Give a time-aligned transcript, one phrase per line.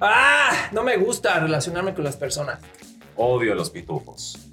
[0.00, 2.60] Ah, no me gusta relacionarme con las personas.
[3.16, 4.49] Odio los pitufos.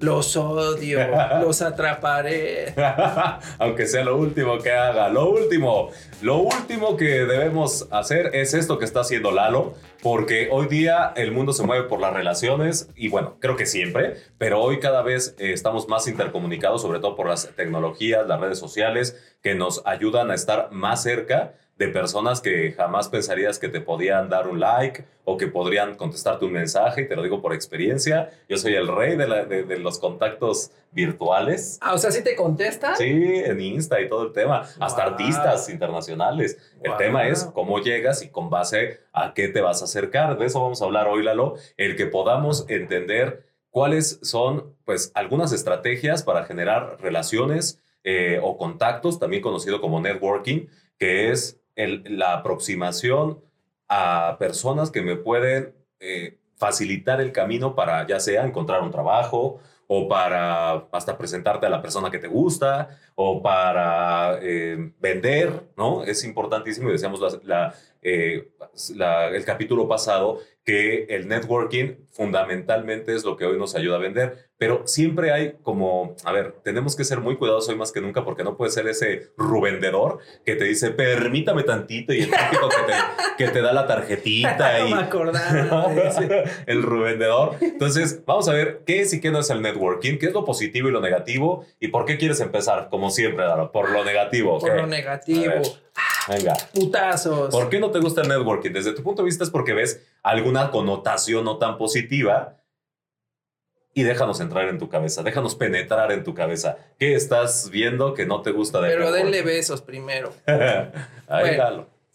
[0.00, 0.98] Los odio,
[1.42, 2.74] los atraparé.
[3.58, 5.08] Aunque sea lo último que haga.
[5.10, 5.90] Lo último,
[6.22, 11.32] lo último que debemos hacer es esto que está haciendo Lalo, porque hoy día el
[11.32, 15.34] mundo se mueve por las relaciones y bueno, creo que siempre, pero hoy cada vez
[15.38, 20.30] eh, estamos más intercomunicados, sobre todo por las tecnologías, las redes sociales, que nos ayudan
[20.30, 25.06] a estar más cerca de personas que jamás pensarías que te podían dar un like
[25.24, 28.28] o que podrían contestarte un mensaje, te lo digo por experiencia.
[28.50, 31.78] Yo soy el rey de, de, los contactos virtuales.
[31.80, 32.96] Ah, o sea, ¿sí te contestan?
[32.96, 36.58] Sí, en Insta y todo el tema, hasta artistas internacionales.
[36.82, 40.36] El tema es cómo llegas y con base a qué te vas a acercar.
[40.36, 45.50] De eso vamos a hablar hoy, Lalo, el que podamos entender cuáles son, pues, algunas
[45.52, 50.66] estrategias para generar relaciones eh, o contactos, también conocido como networking,
[50.98, 53.40] que es la aproximación
[53.88, 59.58] a personas que me pueden eh, facilitar el camino para ya sea encontrar un trabajo
[59.86, 66.04] o para hasta presentarte a la persona que te gusta o para eh, vender, ¿no?
[66.04, 67.20] Es importantísimo y decíamos
[68.00, 68.52] eh,
[69.32, 70.38] el capítulo pasado
[70.70, 75.54] que el networking fundamentalmente es lo que hoy nos ayuda a vender, pero siempre hay
[75.64, 78.70] como, a ver, tenemos que ser muy cuidadosos hoy más que nunca porque no puede
[78.70, 83.62] ser ese rubendedor que te dice, permítame tantito y el típico que te, que te
[83.62, 84.78] da la tarjetita.
[84.86, 85.92] y, me acordaba
[86.66, 87.56] el rubendedor.
[87.60, 90.44] Entonces, vamos a ver qué es y qué no es el networking, qué es lo
[90.44, 94.60] positivo y lo negativo y por qué quieres empezar, como siempre, por lo negativo.
[94.60, 95.50] Por lo negativo.
[96.28, 96.54] Venga.
[96.72, 97.50] Putazos.
[97.50, 98.70] ¿Por qué no te gusta el networking?
[98.70, 102.56] Desde tu punto de vista es porque ves alguna connotación no tan positiva
[103.92, 106.78] y déjanos entrar en tu cabeza, déjanos penetrar en tu cabeza.
[106.98, 110.32] ¿Qué estás viendo que no te gusta de Pero denle besos primero.
[111.28, 111.58] Ahí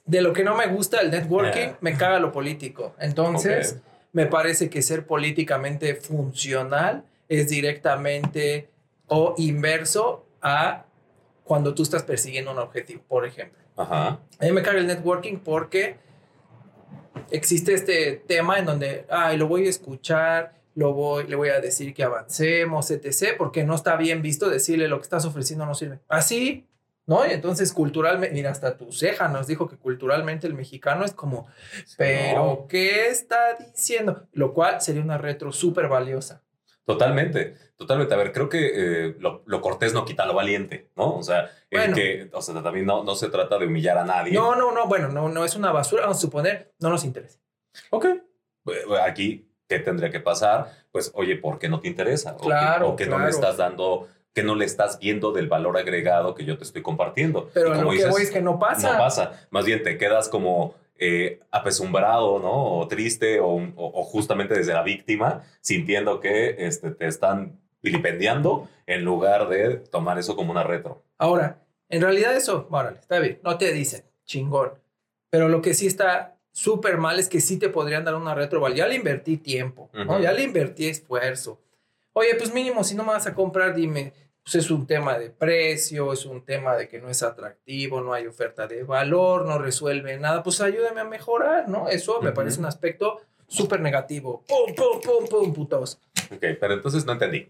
[0.06, 1.75] de lo que no me gusta el networking, eh.
[1.81, 2.95] me caga lo político.
[3.00, 3.81] Entonces,
[4.14, 8.69] me parece que ser políticamente funcional es directamente
[9.07, 10.85] o inverso a
[11.44, 13.59] cuando tú estás persiguiendo un objetivo, por ejemplo.
[13.75, 14.19] Ajá.
[14.40, 15.97] A mí me caga el networking porque
[17.31, 21.59] existe este tema en donde, ay, lo voy a escuchar, lo voy, le voy a
[21.59, 25.73] decir que avancemos, etc., porque no está bien visto decirle lo que estás ofreciendo no
[25.73, 26.00] sirve.
[26.07, 26.67] Así,
[27.06, 27.25] ¿no?
[27.25, 31.47] Y entonces culturalmente, mira, hasta tu ceja nos dijo que culturalmente el mexicano es como,
[31.97, 34.27] pero ¿qué está diciendo?
[34.33, 36.41] Lo cual sería una retro súper valiosa.
[36.85, 38.13] Totalmente, totalmente.
[38.13, 38.72] A ver, creo que
[39.07, 41.16] eh, lo, cortés no quita lo valiente, ¿no?
[41.16, 44.34] O sea, que, o sea, también no, no se trata de humillar a nadie.
[44.34, 47.40] No, no, no, bueno, no, no es una basura, vamos a suponer, no nos interesa.
[47.90, 48.06] Ok.
[49.03, 50.72] Aquí, ¿qué tendría que pasar?
[50.91, 52.38] Pues, oye, ¿por qué no te interesa?
[52.38, 52.90] Claro.
[52.90, 56.44] O que, no le estás dando que no le estás viendo del valor agregado que
[56.44, 57.50] yo te estoy compartiendo.
[57.53, 58.91] Pero como lo que voy es que no pasa.
[58.91, 59.47] No pasa.
[59.50, 62.79] Más bien te quedas como eh, apesumbrado, ¿no?
[62.79, 63.59] O triste, o,
[64.03, 70.35] justamente desde la víctima, sintiendo que este, te están vilipendiando en lugar de tomar eso
[70.35, 71.03] como una retro.
[71.17, 74.72] Ahora, en realidad eso, órale, está bien, no te dicen, chingón.
[75.29, 78.67] Pero lo que sí está súper mal es que sí te podrían dar una retro,
[78.69, 80.19] ya le invertí tiempo, ¿no?
[80.19, 81.59] Ya le invertí esfuerzo.
[82.13, 84.13] Oye, pues mínimo, si no me vas a comprar, dime,
[84.45, 88.13] pues es un tema de precio, es un tema de que no es atractivo, no
[88.13, 91.89] hay oferta de valor, no resuelve nada, pues ayúdame a mejorar, ¿no?
[91.89, 94.44] Eso me parece un aspecto súper negativo.
[94.47, 96.00] ¡Pum, pum, pum, pum, putos!
[96.31, 97.50] Ok, pero entonces no entendí.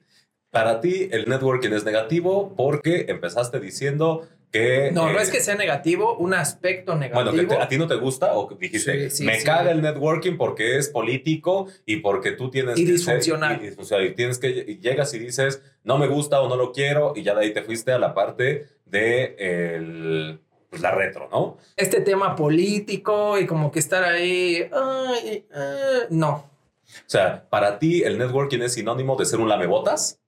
[0.51, 4.91] Para ti el networking es negativo porque empezaste diciendo que...
[4.91, 7.31] No, no es que sea negativo, un aspecto negativo.
[7.31, 10.89] Bueno, que a ti no te gusta o dijiste, me caga el networking porque es
[10.89, 13.61] político y porque tú tienes y disfuncional.
[13.63, 17.35] y, tienes que, llegas y dices, no me gusta o no lo quiero y ya
[17.35, 20.39] de ahí te fuiste a la parte de el,
[20.69, 21.57] pues, la retro, ¿no?
[21.75, 25.45] Este tema político y como que estar ahí, ay,
[26.09, 26.49] no.
[26.87, 30.19] O sea, para ti el networking es sinónimo de ser un lamebotas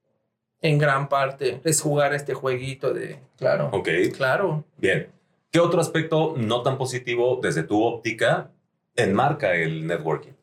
[0.61, 3.69] en gran parte es jugar este jueguito de, claro.
[3.73, 3.89] Ok.
[4.15, 4.63] Claro.
[4.77, 5.09] Bien.
[5.51, 8.51] ¿Qué otro aspecto no tan positivo desde tu óptica
[8.95, 10.33] enmarca el networking?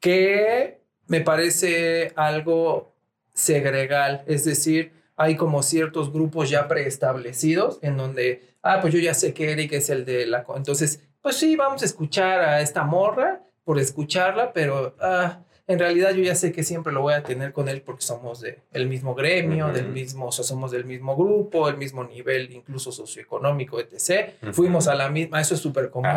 [0.00, 2.92] Que me parece algo
[3.34, 9.14] segregal, es decir, hay como ciertos grupos ya preestablecidos en donde, ah, pues yo ya
[9.14, 10.44] sé que Eric es el de la...
[10.56, 15.40] Entonces, pues sí, vamos a escuchar a esta morra por escucharla, pero ah,
[15.72, 18.40] en realidad yo ya sé que siempre lo voy a tener con él porque somos
[18.40, 22.92] del mismo gremio, del mismo, o sea, somos del mismo grupo, el mismo nivel incluso
[22.92, 24.30] socioeconómico, etc.
[24.52, 26.10] Fuimos a la misma, eso es súper común.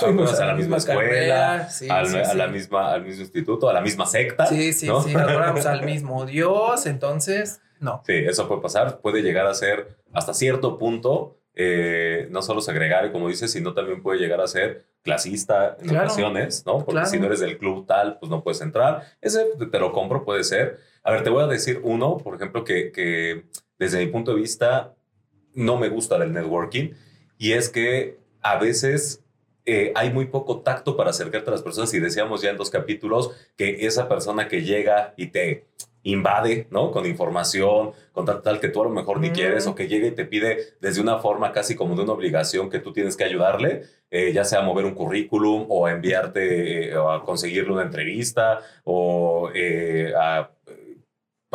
[0.00, 4.46] Fuimos a, la, misma, escuela, a la misma, al mismo instituto, a la misma secta.
[4.46, 8.02] Sí, sí, sí, adoramos al mismo Dios, entonces, no.
[8.06, 13.10] Sí, eso puede pasar, puede llegar a ser hasta cierto punto eh, no solo segregar,
[13.10, 16.84] como dices, sino también puede llegar a ser clasista en ocasiones, ¿no?
[16.84, 19.02] Porque si no eres del club tal, pues no puedes entrar.
[19.20, 20.78] Ese te lo compro, puede ser.
[21.02, 23.46] A ver, te voy a decir uno, por ejemplo, que, que
[23.78, 24.94] desde mi punto de vista
[25.54, 26.90] no me gusta del networking,
[27.38, 29.24] y es que a veces
[29.64, 32.70] eh, hay muy poco tacto para acercarte a las personas y decíamos ya en dos
[32.70, 35.66] capítulos que esa persona que llega y te
[36.10, 36.90] invade, ¿no?
[36.90, 40.08] Con información, con tal, tal que tú a lo mejor ni quieres, o que llegue
[40.08, 43.24] y te pide desde una forma casi como de una obligación que tú tienes que
[43.24, 47.72] ayudarle, eh, ya sea a mover un currículum o a enviarte eh, o a conseguirle
[47.72, 49.50] una entrevista o
[50.18, 50.55] a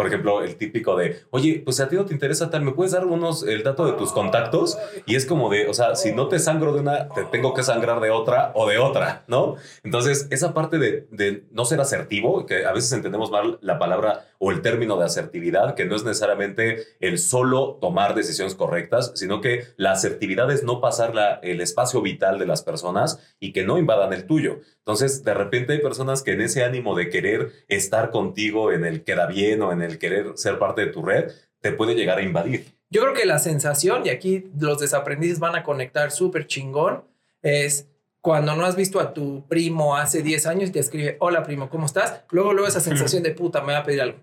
[0.01, 2.91] por ejemplo, el típico de, oye, pues a ti no te interesa tal, ¿me puedes
[2.91, 4.75] dar unos, el dato de tus contactos?
[5.05, 7.61] Y es como de, o sea, si no te sangro de una, te tengo que
[7.61, 9.57] sangrar de otra o de otra, ¿no?
[9.83, 14.49] Entonces, esa parte de, no ser asertivo, que a veces entendemos mal la palabra o
[14.49, 19.65] el término de asertividad, que no es necesariamente el solo tomar decisiones correctas, sino que
[19.77, 21.13] la asertividad es no pasar
[21.43, 24.61] el espacio vital de las personas y que no invadan el tuyo.
[24.91, 29.05] Entonces, de repente hay personas que en ese ánimo de querer estar contigo en el
[29.05, 32.23] queda bien o en el querer ser parte de tu red, te puede llegar a
[32.23, 32.65] invadir.
[32.89, 37.05] Yo creo que la sensación, y aquí los desaprendices van a conectar súper chingón,
[37.41, 37.87] es
[38.19, 41.69] cuando no has visto a tu primo hace 10 años y te escribe, hola primo,
[41.69, 42.23] ¿cómo estás?
[42.29, 44.19] Luego, luego esa sensación de puta, me va a pedir algo.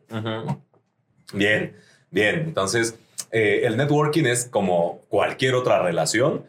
[1.32, 1.74] Bien,
[2.10, 2.40] bien.
[2.40, 2.98] Entonces,
[3.30, 6.44] eh, el networking es como cualquier otra relación,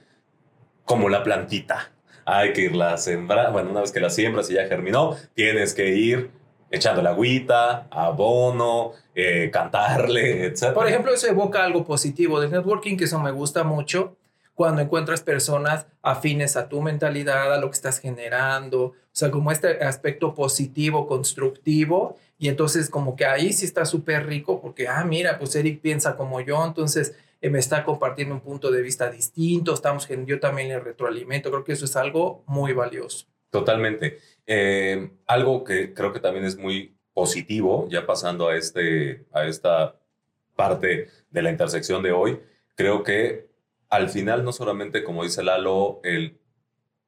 [0.83, 1.94] como la plantita.
[2.25, 3.51] Hay que irla a sembrar.
[3.51, 6.31] Bueno, una vez que la siembras y ya germinó, tienes que ir
[6.71, 10.74] echando la agüita, abono, eh, cantarle, etc.
[10.74, 14.16] Por ejemplo, eso evoca algo positivo del networking, que eso me gusta mucho
[14.60, 19.54] cuando encuentras personas afines a tu mentalidad, a lo que estás generando, o sea, como
[19.54, 25.06] este aspecto positivo, constructivo, y entonces como que ahí sí está súper rico porque, ah,
[25.06, 29.74] mira, pues Eric piensa como yo, entonces me está compartiendo un punto de vista distinto,
[29.74, 33.27] estamos, yo también le retroalimento, creo que eso es algo muy valioso.
[33.50, 34.19] Totalmente.
[34.45, 39.95] Eh, algo que creo que también es muy positivo, ya pasando a, este, a esta
[40.56, 42.39] parte de la intersección de hoy,
[42.75, 43.47] creo que
[43.89, 46.39] al final no solamente, como dice Lalo, el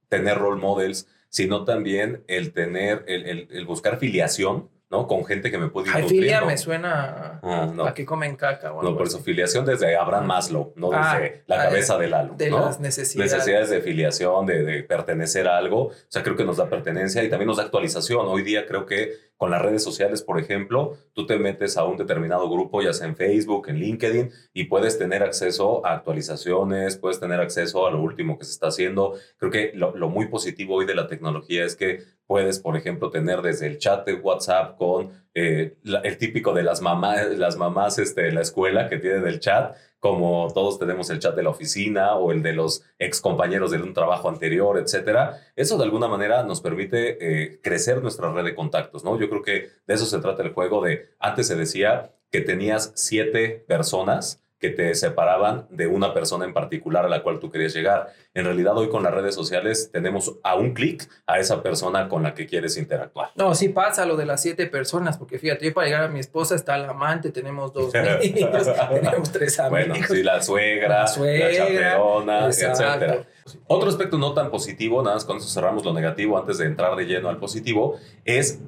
[0.08, 5.08] tener role models, sino también el tener, el, el buscar filiación ¿no?
[5.08, 8.74] Con gente que me puede Ay, filia me suena ah, a que comen caca.
[8.82, 12.34] no, por eso filiación desde Abraham Maslow, no ah, desde la cabeza del Lalo.
[12.36, 13.32] De las necesidades.
[13.32, 15.88] Necesidades de filiación, de, de, pertenecer a algo.
[15.88, 18.28] O sea, creo que nos da pertenencia y también nos da actualización.
[18.28, 21.98] Hoy día creo que con las redes sociales, por ejemplo, tú te metes a un
[21.98, 27.20] determinado grupo, ya sea en Facebook, en LinkedIn, y puedes tener acceso a actualizaciones, puedes
[27.20, 29.16] tener acceso a lo último que se está haciendo.
[29.38, 33.42] Creo que lo, muy positivo hoy de la tecnología es que puedes, por ejemplo, tener
[33.42, 38.24] desde el chat de WhatsApp con eh, el típico de las mamás, las mamás este,
[38.24, 42.16] de la escuela que tienen el chat, como todos tenemos el chat de la oficina
[42.16, 45.40] o el de los ex compañeros de un trabajo anterior, etcétera.
[45.56, 49.20] Eso de alguna manera nos permite eh, crecer nuestra red de contactos, ¿no?
[49.20, 52.92] Yo creo que de eso se trata el juego de, antes se decía que tenías
[52.96, 57.74] siete personas que te separaban de una persona en particular a la cual tú querías
[57.74, 58.14] llegar.
[58.36, 62.22] En realidad hoy con las redes sociales tenemos a un clic a esa persona con
[62.22, 63.32] la que quieres interactuar.
[63.36, 66.20] No, sí pasa lo de las siete personas, porque fíjate, yo para llegar a mi
[66.20, 67.92] esposa está el amante, tenemos dos
[68.24, 68.52] niños,
[68.92, 69.88] tenemos tres amigos.
[69.88, 73.26] Bueno, sí, la suegra, la, suegra, la etc.
[73.66, 76.96] Otro aspecto no tan positivo, nada más con eso cerramos lo negativo antes de entrar
[76.96, 78.60] de lleno al positivo, es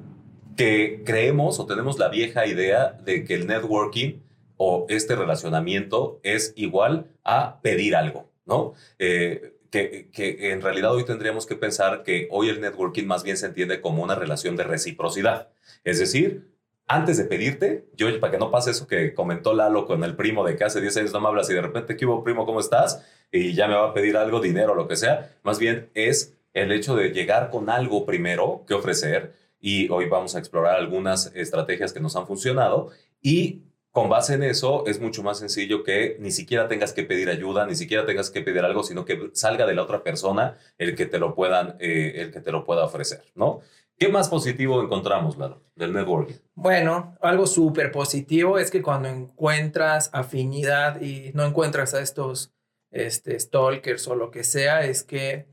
[0.56, 4.24] que creemos o tenemos la vieja idea de que el networking
[4.56, 8.74] o este relacionamiento es igual a pedir algo, ¿no?
[8.98, 13.36] Eh, que, que, en realidad hoy tendríamos que pensar que hoy el networking más bien
[13.36, 15.48] se entiende como una relación de reciprocidad.
[15.82, 16.54] Es decir,
[16.86, 20.44] antes de pedirte, yo, para que no pase eso que comentó Lalo con el primo
[20.44, 22.44] de que hace 10 años no me hablas y de repente, ¿qué hubo, primo?
[22.44, 23.02] ¿Cómo estás?
[23.32, 25.34] Y ya me va a pedir algo, dinero, lo que sea.
[25.42, 30.36] Más bien es el hecho de llegar con algo primero que ofrecer y hoy vamos
[30.36, 32.90] a explorar algunas estrategias que nos han funcionado
[33.22, 33.62] y
[33.94, 37.64] con base en eso es mucho más sencillo que ni siquiera tengas que pedir ayuda,
[37.64, 41.06] ni siquiera tengas que pedir algo, sino que salga de la otra persona el que
[41.06, 43.60] te lo puedan, eh, el que te lo pueda ofrecer, ¿no?
[43.96, 46.34] ¿Qué más positivo encontramos, Lalo, del networking?
[46.56, 52.52] Bueno, algo súper positivo es que cuando encuentras afinidad y no encuentras a estos
[52.90, 55.46] este, stalkers o lo que sea, es que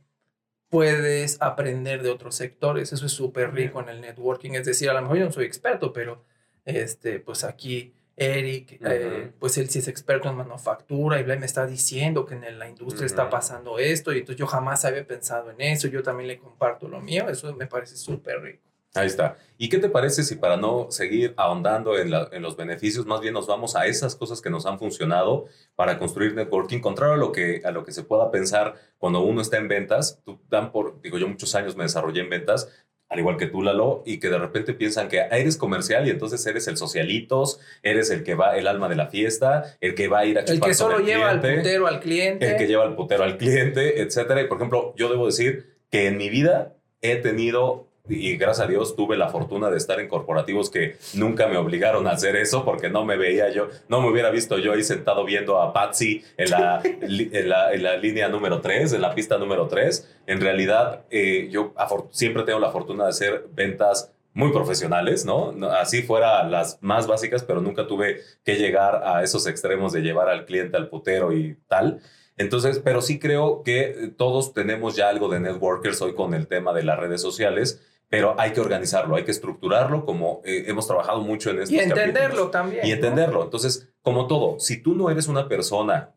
[0.68, 2.92] puedes aprender de otros sectores.
[2.92, 4.54] Eso es súper rico en el networking.
[4.54, 6.26] Es decir, a lo mejor yo no soy experto, pero
[6.66, 11.66] este, pues aquí Eric, eh, pues él sí es experto en manufactura y me está
[11.66, 15.60] diciendo que en la industria está pasando esto y entonces yo jamás había pensado en
[15.60, 18.62] eso, yo también le comparto lo mío, eso me parece súper rico.
[18.94, 19.38] Ahí está.
[19.58, 23.48] ¿Y qué te parece si para no seguir ahondando en, los beneficios, más bien nos
[23.48, 27.62] vamos a esas cosas que nos han funcionado para construir networking, contrario a lo que,
[27.64, 30.20] a lo que se pueda pensar cuando uno está en ventas?
[30.26, 32.70] Tú dan por, digo, yo muchos años me desarrollé en ventas,
[33.12, 36.46] al igual que tú, Lalo, y que de repente piensan que eres comercial y entonces
[36.46, 40.20] eres el socialitos, eres el que va, el alma de la fiesta, el que va
[40.20, 42.50] a ir a chupar El que solo lleva al putero al cliente.
[42.50, 44.42] El que lleva al putero al cliente, etcétera.
[44.42, 48.70] Y por ejemplo, yo debo decir que en mi vida he tenido y gracias a
[48.70, 52.66] Dios tuve la fortuna de estar en corporativos que nunca me obligaron a hacer eso
[52.66, 56.24] porque no me veía yo, no me hubiera visto yo ahí sentado viendo a Patsy
[56.38, 60.18] en la, en la, línea número 3, en la pista número 3.
[60.28, 61.74] En realidad, eh, yo
[62.12, 65.54] siempre tengo la fortuna de hacer ventas muy profesionales, ¿no?
[65.72, 70.30] Así fuera las más básicas, pero nunca tuve que llegar a esos extremos de llevar
[70.30, 72.02] al cliente al putero y tal.
[72.38, 76.74] Entonces, pero sí creo que todos tenemos ya algo de networkers hoy con el tema
[76.74, 81.22] de las redes sociales pero hay que organizarlo, hay que estructurarlo como eh, hemos trabajado
[81.22, 81.74] mucho en esto.
[81.74, 82.86] Y entenderlo también.
[82.86, 83.42] Y entenderlo.
[83.42, 86.14] Entonces, como todo, si tú no eres una persona,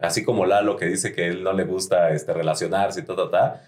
[0.00, 3.62] así como Lalo que dice que él no le gusta este, relacionarse y ta, ta,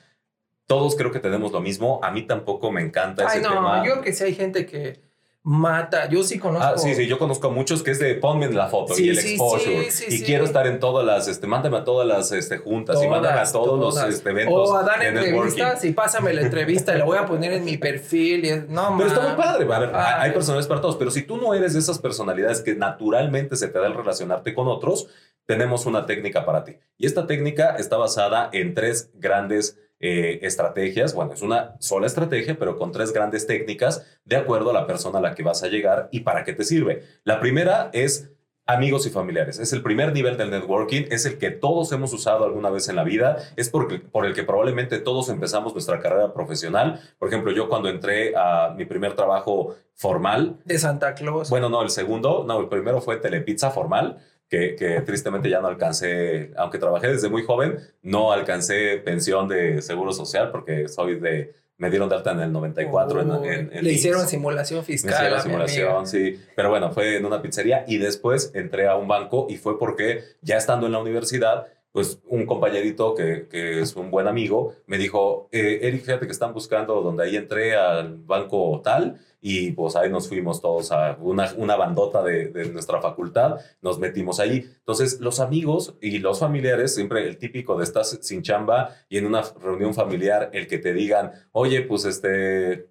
[0.66, 2.00] todos creo que tenemos lo mismo.
[2.02, 3.86] A mí tampoco me encanta Ay, ese no, tema.
[3.86, 5.07] Yo creo que sí hay gente que
[5.48, 6.10] mata.
[6.10, 6.66] Yo sí conozco.
[6.66, 9.08] Ah, sí, sí, yo conozco a muchos que es de ponme en la foto y
[9.08, 9.88] el exposure.
[10.10, 13.40] y quiero estar en todas las, este, mándame a todas las este, juntas y mándame
[13.40, 14.68] a todos los este, eventos.
[14.68, 17.78] O a dar entrevistas y pásame la entrevista y la voy a poner en mi
[17.78, 18.44] perfil.
[18.44, 19.66] Y no, pero está muy padre.
[19.72, 22.74] A ver, hay personalidades para todos, pero si tú no eres de esas personalidades que
[22.74, 25.08] naturalmente se te da el relacionarte con otros,
[25.46, 26.76] tenemos una técnica para ti.
[26.98, 31.14] Y esta técnica está basada en tres grandes eh, estrategias.
[31.14, 35.18] Bueno, es una sola estrategia, pero con tres grandes técnicas de acuerdo a la persona
[35.18, 37.02] a la que vas a llegar y para qué te sirve.
[37.24, 38.30] La primera es
[38.68, 39.58] amigos y familiares.
[39.58, 42.96] Es el primer nivel del networking, es el que todos hemos usado alguna vez en
[42.96, 47.00] la vida, es por, por el que probablemente todos empezamos nuestra carrera profesional.
[47.18, 50.58] Por ejemplo, yo cuando entré a mi primer trabajo formal.
[50.64, 51.50] De Santa Claus.
[51.50, 56.52] Bueno, no, el segundo, no, el primero fue Telepizza formal que, tristemente ya no alcancé,
[56.56, 61.90] aunque trabajé desde muy joven, no alcancé pensión de seguro social porque soy de, me
[61.90, 63.44] dieron de alta en el 94.
[63.44, 65.10] en, le hicieron simulación fiscal.
[65.10, 66.40] Me hicieron simulación, sí.
[66.56, 70.24] Pero bueno, fue en una pizzería y después entré a un banco y fue porque
[70.42, 71.66] ya estando en la universidad,
[71.98, 76.54] pues un compañerito que, es un buen amigo me dijo, eh, Eric, fíjate que están
[76.54, 81.52] buscando donde ahí entré al banco tal y pues ahí nos fuimos todos a una,
[81.56, 84.70] una bandota de, de, nuestra facultad, nos metimos ahí.
[84.78, 89.26] Entonces, los amigos y los familiares, siempre el típico de estás sin chamba y en
[89.26, 92.90] una reunión familiar, el que te digan, oye, pues este,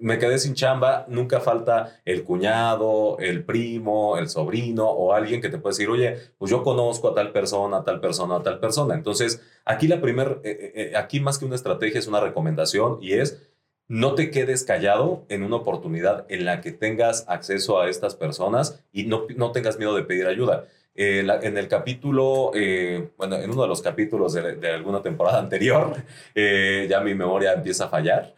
[0.00, 5.48] me quedé sin chamba, nunca falta el cuñado, el primo, el sobrino o alguien que
[5.48, 8.60] te puede decir, oye, pues yo conozco a tal persona, a tal persona, a tal
[8.60, 8.94] persona.
[8.94, 12.98] Entonces, aquí la primer, eh, eh, eh, aquí más que una estrategia es una recomendación
[13.00, 13.42] y es
[13.88, 18.84] no te quedes callado en una oportunidad en la que tengas acceso a estas personas
[18.92, 20.66] y no, no tengas miedo de pedir ayuda.
[20.96, 25.94] Eh, en el capítulo, eh, bueno, en uno de los capítulos de, alguna temporada anterior,
[26.34, 28.34] ya mi memoria empieza a fallar,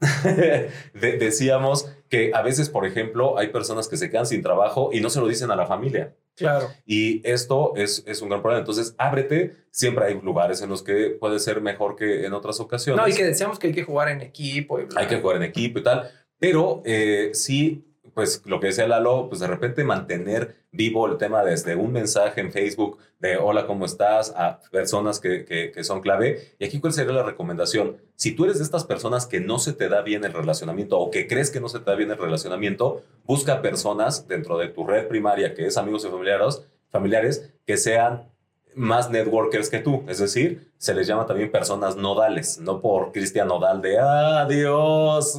[0.94, 5.10] decíamos que a veces, por ejemplo, hay personas que se quedan sin trabajo y no
[5.10, 6.14] se lo dicen a la familia.
[6.36, 6.70] Claro.
[6.86, 8.60] Y esto es, es, un gran problema.
[8.60, 9.56] Entonces, ábrete.
[9.70, 13.00] Siempre hay lugares en los que puede ser mejor que en otras ocasiones.
[13.00, 14.78] No, y que decíamos que hay que jugar en equipo.
[14.96, 16.10] hay que jugar en equipo y tal.
[16.38, 21.44] Pero eh, sí pues lo que decía Lalo, pues de repente mantener vivo el tema
[21.44, 24.32] desde un mensaje en Facebook de hola, ¿cómo estás?
[24.36, 26.54] a personas que, que, son clave.
[26.58, 27.96] Y aquí cuál sería la recomendación.
[28.16, 31.10] Si tú eres de estas personas que no se te da bien el relacionamiento o
[31.10, 34.86] que crees que no se te da bien el relacionamiento, busca personas dentro de tu
[34.86, 38.30] red primaria, que es amigos y familiares, familiares que sean
[38.74, 43.48] más networkers que tú, es decir, se les llama también personas nodales, no por Cristian
[43.48, 45.38] Nodal de adiós,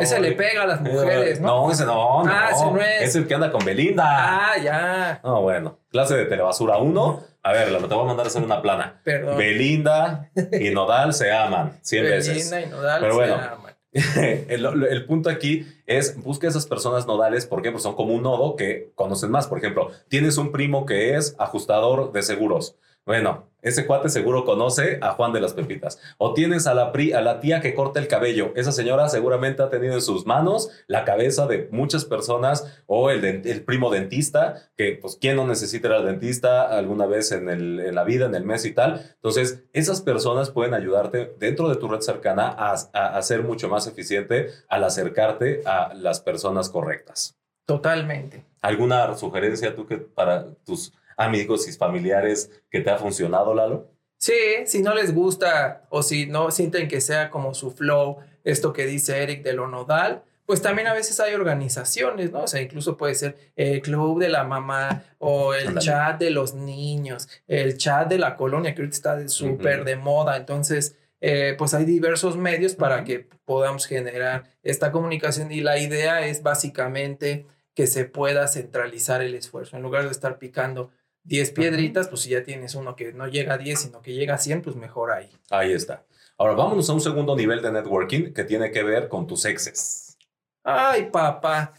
[0.00, 1.66] Ese le pega a las mujeres, ¿no?
[1.66, 2.30] No, ese no, no.
[2.30, 3.02] Ah, ese no es.
[3.02, 4.04] Es el que anda con Belinda.
[4.06, 5.20] Ah, ya.
[5.24, 5.78] No, bueno.
[5.90, 7.20] Clase de telebasura 1.
[7.42, 9.00] A ver, te voy a mandar a hacer una plana.
[9.04, 9.38] Perdón.
[9.38, 12.50] Belinda y Nodal se aman 100 veces.
[12.50, 13.65] Belinda y Nodal Pero bueno, se aman.
[14.48, 17.70] el, punto aquí es busca esas personas nodales, ¿por?
[17.70, 19.46] Porque son como un nodo que conocen más.
[19.46, 22.76] Por ejemplo, tienes un primo que es ajustador de seguros.
[23.06, 26.00] Bueno, ese cuate seguro conoce a Juan de las Pepitas.
[26.18, 28.52] O tienes a la, pri, a la tía que corta el cabello.
[28.56, 33.24] Esa señora seguramente ha tenido en sus manos la cabeza de muchas personas o el,
[33.24, 37.78] el primo dentista, que pues quién no necesita ir al dentista alguna vez en, el,
[37.78, 39.00] en, la vida, en el mes y tal.
[39.14, 43.68] Entonces, esas personas pueden ayudarte dentro de tu red cercana a, a, a ser mucho
[43.68, 47.36] más eficiente al acercarte a las personas correctas.
[47.66, 48.44] Totalmente.
[48.62, 53.90] ¿Alguna sugerencia tú que para tus amigos y familiares que te ha funcionado, Lalo?
[54.18, 58.72] Sí, si no les gusta o si no sienten que sea como su flow esto
[58.72, 62.42] que dice Eric de lo nodal, pues también a veces hay organizaciones, ¿no?
[62.42, 66.54] O sea, incluso puede ser el club de la mamá o el chat de los
[66.54, 70.36] niños, el chat de la colonia, que ahorita está súper de moda.
[70.36, 76.24] Entonces, eh, pues hay diversos medios para que podamos generar esta comunicación y la idea
[76.26, 79.76] es básicamente que se pueda centralizar el esfuerzo.
[79.76, 80.90] En lugar de estar picando
[81.26, 84.34] 10 piedritas, pues si ya tienes uno que no llega a 10, sino que llega
[84.34, 85.28] a 100, pues mejor ahí.
[85.50, 86.04] Ahí está.
[86.38, 90.16] Ahora vámonos a un segundo nivel de networking que tiene que ver con tus exes.
[90.62, 91.72] Ay, papá.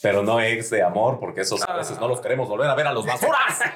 [0.00, 2.86] Pero no ex de amor, porque esos a veces no los queremos volver a ver
[2.86, 3.60] a los basuras.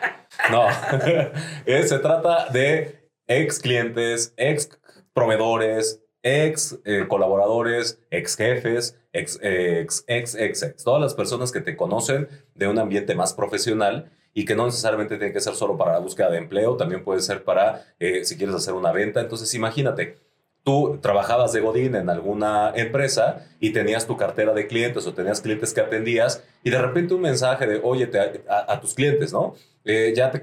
[0.50, 0.66] No,
[1.66, 4.70] eh, se trata de ex clientes, ex
[5.12, 11.60] proveedores, ex eh, colaboradores, ex jefes, ex, ex, ex, ex, ex, todas las personas que
[11.60, 15.76] te conocen de un ambiente más profesional y que no necesariamente tiene que ser solo
[15.76, 19.20] para la búsqueda de empleo, también puede ser para eh, si quieres hacer una venta.
[19.20, 20.18] Entonces, imagínate,
[20.62, 25.40] tú trabajabas de Godín en alguna empresa y tenías tu cartera de clientes o tenías
[25.40, 28.10] clientes que atendías y de repente un mensaje de, oye,
[28.49, 29.54] a, tus clientes, ¿no?
[29.82, 30.40] Eh, ya te,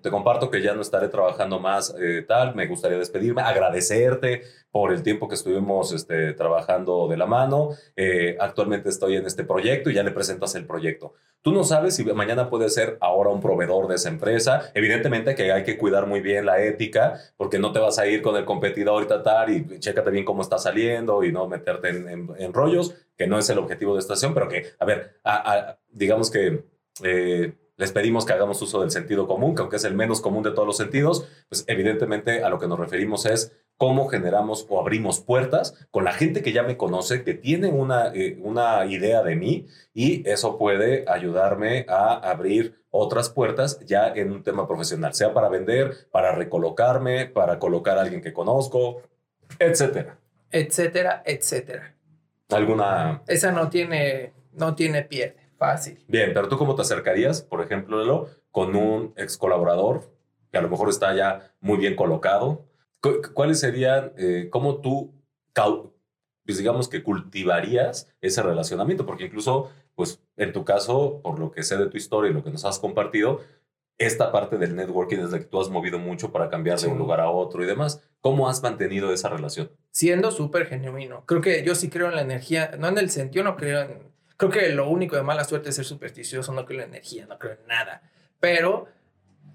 [0.00, 4.92] te, comparto que ya no estaré trabajando más eh, tal, me gustaría despedirme, agradecerte por
[4.92, 9.90] el tiempo que estuvimos este, trabajando de la mano, eh, actualmente estoy en este proyecto
[9.90, 11.14] y ya le presentas el proyecto.
[11.42, 15.50] Tú no sabes si mañana puede ser ahora un proveedor de esa empresa, evidentemente que
[15.50, 18.44] hay que cuidar muy bien la ética, porque no te vas a ir con el
[18.44, 23.26] competidor y tratar y chécate bien cómo está saliendo y no meterte en, rollos, que
[23.26, 25.20] no es el objetivo de esta estación, pero que, a ver,
[25.90, 26.64] digamos que
[27.76, 30.52] les pedimos que hagamos uso del sentido común, que aunque es el menos común de
[30.52, 35.18] todos los sentidos, pues evidentemente a lo que nos referimos es cómo generamos o abrimos
[35.18, 39.34] puertas con la gente que ya me conoce, que tiene una, eh, una idea de
[39.34, 45.34] mí y eso puede ayudarme a abrir otras puertas ya en un tema profesional, sea
[45.34, 49.02] para vender, para recolocarme, para colocar a alguien que conozco,
[49.58, 50.16] etcétera.
[50.52, 51.96] Etcétera, etcétera.
[52.50, 53.24] ¿Alguna?
[53.26, 55.98] Esa no tiene, no tiene pie Fácil.
[56.06, 60.08] Bien, pero tú cómo te acercarías, por ejemplo, con un ex colaborador
[60.52, 62.66] que a lo mejor está ya muy bien colocado?
[63.34, 65.12] ¿Cuáles serían, eh, cómo tú,
[66.44, 69.04] pues digamos que cultivarías ese relacionamiento?
[69.04, 72.44] Porque incluso, pues en tu caso, por lo que sé de tu historia y lo
[72.44, 73.40] que nos has compartido,
[73.98, 76.98] esta parte del networking es la que tú has movido mucho para cambiar de un
[76.98, 78.02] lugar a otro y demás.
[78.20, 79.70] ¿Cómo has mantenido esa relación?
[79.90, 81.24] Siendo súper genuino.
[81.26, 84.12] Creo que yo sí creo en la energía, no en el sentido, no creo en
[84.42, 87.38] Creo que lo único de mala suerte es ser supersticioso, no creo en energía, no
[87.38, 88.02] creo en nada.
[88.40, 88.88] Pero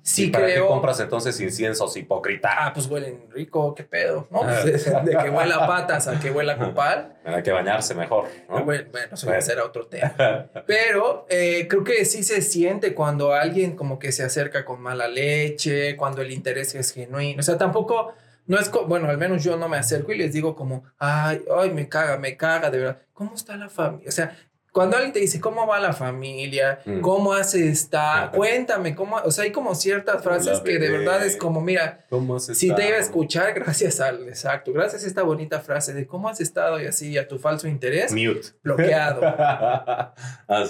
[0.08, 2.50] sí ¿Y para qué compras entonces inciensos hipócrita?
[2.58, 4.42] Ah, pues huelen rico, qué pedo, ¿no?
[4.44, 4.64] Ah.
[4.64, 7.18] de que huela a patas a que huela a copal.
[7.26, 8.64] Hay que bañarse mejor, ¿no?
[8.64, 10.16] Bueno, eso va a ser otro tema.
[10.66, 15.10] Pero eh, creo que sí se siente cuando alguien como que se acerca con mala
[15.10, 17.42] leche, cuando el interés es genuino.
[17.42, 18.14] O sea, tampoco
[18.46, 21.72] no es, bueno, al menos yo no me acerco y les digo como, ay, ay,
[21.72, 23.02] me caga, me caga, de verdad.
[23.14, 24.08] ¿Cómo está la familia?
[24.08, 24.38] O sea,
[24.78, 26.82] cuando alguien te dice, ¿cómo va la familia?
[26.86, 27.02] Mm.
[27.02, 28.30] ¿Cómo hace esta?
[28.32, 29.16] Cuéntame, ¿cómo?
[29.26, 32.06] O sea, hay como ciertas frases que de verdad es como, mira,
[32.38, 36.30] si te iba a escuchar, gracias al, exacto, gracias a esta bonita frase de cómo
[36.30, 38.12] has estado y así, a tu falso interés.
[38.12, 38.50] Mute.
[38.62, 39.20] Bloqueado.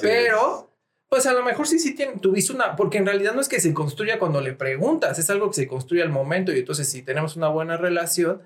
[0.02, 0.72] Pero,
[1.10, 3.74] pues a lo mejor sí, sí tuviste una, porque en realidad no es que se
[3.74, 7.36] construya cuando le preguntas, es algo que se construye al momento y entonces si tenemos
[7.36, 8.42] una buena relación,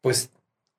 [0.00, 0.30] pues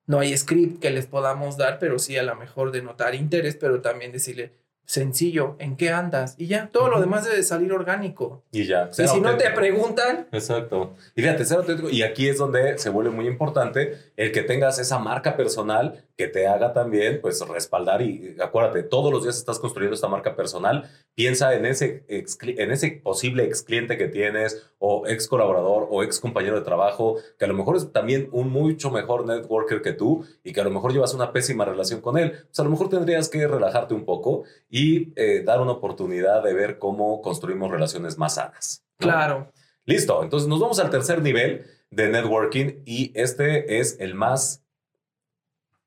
[0.06, 3.82] no hay script que les podamos dar, pero sí a lo mejor denotar interés, pero
[3.82, 4.54] también decirle,
[4.86, 6.36] sencillo, ¿en qué andas?
[6.38, 8.44] Y ya, todo lo demás debe salir orgánico.
[8.52, 8.90] Y ya.
[8.98, 10.28] Y si no te preguntan.
[10.32, 10.96] Exacto.
[11.16, 11.90] Y fíjate, ser auténtico.
[11.90, 16.28] Y aquí es donde se vuelve muy importante el que tengas esa marca personal que
[16.28, 18.02] te haga también, pues, respaldar.
[18.02, 20.90] Y acuérdate, todos los días estás construyendo esta marca personal.
[21.16, 26.20] Piensa en ese, en ese posible ex cliente que tienes, o ex colaborador, o ex
[26.20, 30.26] compañero de trabajo, que a lo mejor es también un mucho mejor networker que tú,
[30.44, 32.32] y que a lo mejor llevas una pésima relación con él.
[32.32, 36.54] Pues a lo mejor tendrías que relajarte un poco y eh, dar una oportunidad de
[36.54, 38.84] ver cómo construimos relaciones más sanas.
[38.98, 39.52] Claro.
[39.86, 44.64] Listo, entonces nos vamos al tercer nivel de networking y este es el más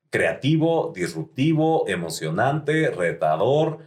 [0.09, 3.79] creativo, disruptivo, emocionante, retador,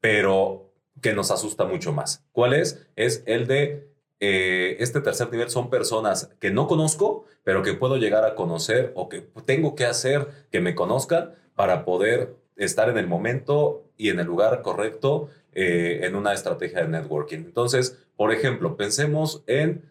[0.00, 0.69] pero
[1.00, 2.24] que nos asusta mucho más.
[2.32, 2.86] ¿Cuál es?
[2.96, 7.96] Es el de eh, este tercer nivel son personas que no conozco, pero que puedo
[7.96, 12.98] llegar a conocer o que tengo que hacer que me conozcan para poder estar en
[12.98, 17.38] el momento y en el lugar correcto eh, en una estrategia de networking.
[17.38, 19.88] Entonces, por ejemplo, pensemos en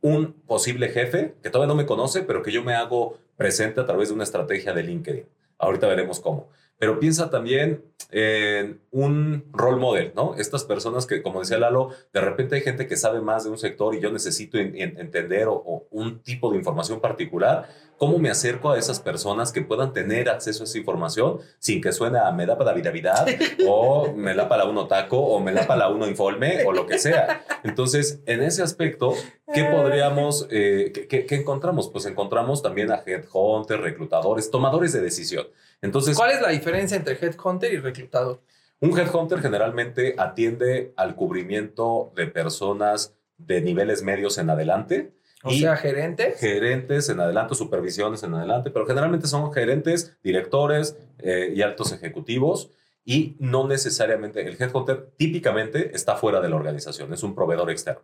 [0.00, 3.86] un posible jefe que todavía no me conoce, pero que yo me hago presente a
[3.86, 5.26] través de una estrategia de LinkedIn.
[5.58, 6.48] Ahorita veremos cómo.
[6.78, 10.34] Pero piensa también en un role model, ¿no?
[10.36, 13.58] Estas personas que, como decía Lalo, de repente hay gente que sabe más de un
[13.58, 17.68] sector y yo necesito entender o, un tipo de información particular.
[17.98, 21.92] ¿Cómo me acerco a esas personas que puedan tener acceso a esa información sin que
[21.92, 23.26] suene a me da para Navidad
[23.66, 26.98] o me da para uno taco o me da para uno informe o lo que
[26.98, 27.42] sea?
[27.64, 29.14] Entonces, en ese aspecto,
[29.52, 31.88] ¿qué podríamos, eh, qué, qué encontramos?
[31.88, 35.48] Pues encontramos también a headhunters, reclutadores, tomadores de decisión.
[35.82, 38.40] Entonces, ¿cuál es la diferencia entre headhunter y reclutador?
[38.80, 45.12] Un headhunter generalmente atiende al cubrimiento de personas de niveles medios en adelante.
[45.44, 46.38] O sea, gerentes.
[46.40, 52.70] Gerentes en adelante, supervisiones en adelante, pero generalmente son gerentes, directores eh, y altos ejecutivos.
[53.04, 58.02] Y no necesariamente, el headhunter típicamente está fuera de la organización, es un proveedor externo.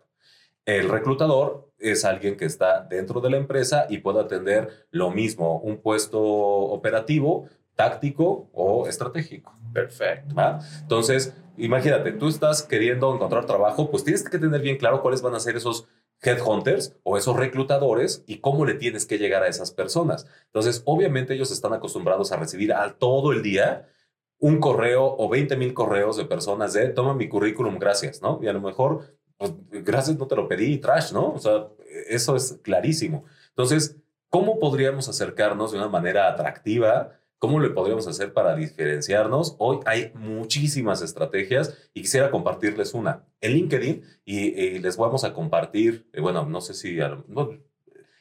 [0.65, 5.59] El reclutador es alguien que está dentro de la empresa y puede atender lo mismo,
[5.59, 9.53] un puesto operativo, táctico o estratégico.
[9.73, 10.35] Perfecto.
[10.81, 15.35] Entonces, imagínate, tú estás queriendo encontrar trabajo, pues tienes que tener bien claro cuáles van
[15.35, 15.87] a ser esos
[16.21, 20.25] headhunters o esos reclutadores y cómo le tienes que llegar a esas personas.
[20.45, 23.89] Entonces, obviamente ellos están acostumbrados a recibir a todo el día
[24.39, 28.39] un correo o 20 mil correos de personas de toma mi currículum, gracias, ¿no?
[28.41, 31.33] Y a lo mejor, pues, gracias, no te lo pedí, trash, ¿no?
[31.33, 31.67] O sea,
[32.07, 33.25] eso es clarísimo.
[33.49, 33.97] Entonces,
[34.29, 37.11] ¿cómo podríamos acercarnos de una manera atractiva?
[37.37, 39.55] ¿Cómo le podríamos hacer para diferenciarnos?
[39.59, 43.25] Hoy hay muchísimas estrategias y quisiera compartirles una.
[43.41, 46.97] En LinkedIn, y, les vamos a compartir, eh, bueno, no sé si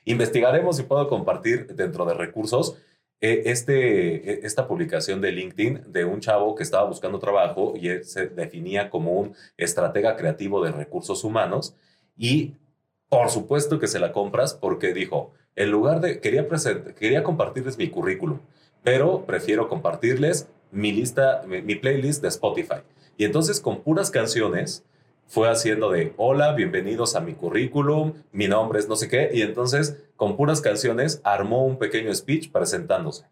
[0.05, 2.77] investigaremos si puedo compartir dentro de recursos
[3.20, 8.05] eh, este, e, esta publicación de LinkedIn de un chavo que estaba buscando trabajo y
[8.05, 11.77] se definía como un estratega creativo de recursos humanos
[12.18, 12.57] y
[13.09, 16.47] por supuesto que se la compras porque dijo, en lugar de, quería,
[16.99, 18.38] quería compartirles mi currículum
[18.85, 22.83] pero prefiero compartirles mi lista, mi, playlist de Spotify.
[23.17, 24.85] Y entonces con puras canciones
[25.27, 29.40] fue haciendo de, hola, bienvenidos a mi currículum, mi nombre es no sé qué, y
[29.40, 33.25] entonces con puras canciones armó un pequeño speech presentándose.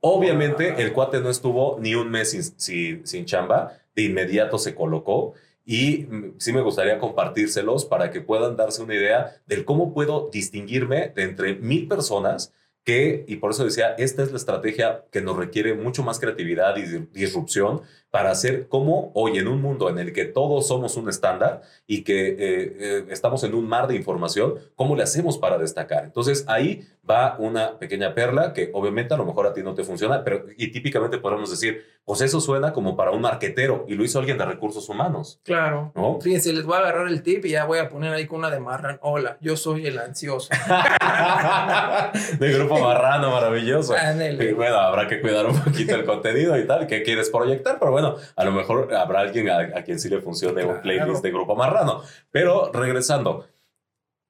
[0.00, 5.32] Obviamente el cuate no estuvo ni un mes sin, sin, chamba, de inmediato se colocó
[5.64, 10.28] y mm, sí me gustaría compartírselos para que puedan darse una idea del cómo puedo
[10.32, 12.52] distinguirme de entre mil personas
[12.84, 16.76] que, y por eso decía, esta es la estrategia que nos requiere mucho más creatividad
[16.76, 17.80] y disrupción
[18.14, 22.04] para hacer como hoy en un mundo en el que todos somos un estándar y
[22.04, 26.04] que eh, eh, estamos en un mar de información, ¿cómo le hacemos para destacar?
[26.04, 29.82] Entonces ahí va una pequeña perla que obviamente a lo mejor a ti no te
[29.82, 34.04] funciona, pero y típicamente podemos decir, pues eso suena como para un marquetero y lo
[34.04, 35.40] hizo alguien de recursos humanos.
[35.42, 35.90] Claro.
[35.96, 36.20] ¿no?
[36.20, 38.50] Fíjense, les voy a agarrar el tip y ya voy a poner ahí con una
[38.50, 39.00] de marran.
[39.02, 40.50] Hola, yo soy el ansioso.
[42.38, 43.96] de grupo marrano, maravilloso.
[44.40, 47.90] Y bueno, habrá que cuidar un poquito el contenido y tal, que quieres proyectar, pero
[47.90, 48.03] bueno
[48.36, 52.02] a lo mejor habrá alguien a, quien sí le funcione un playlist de grupo marrano.
[52.30, 53.46] Pero regresando,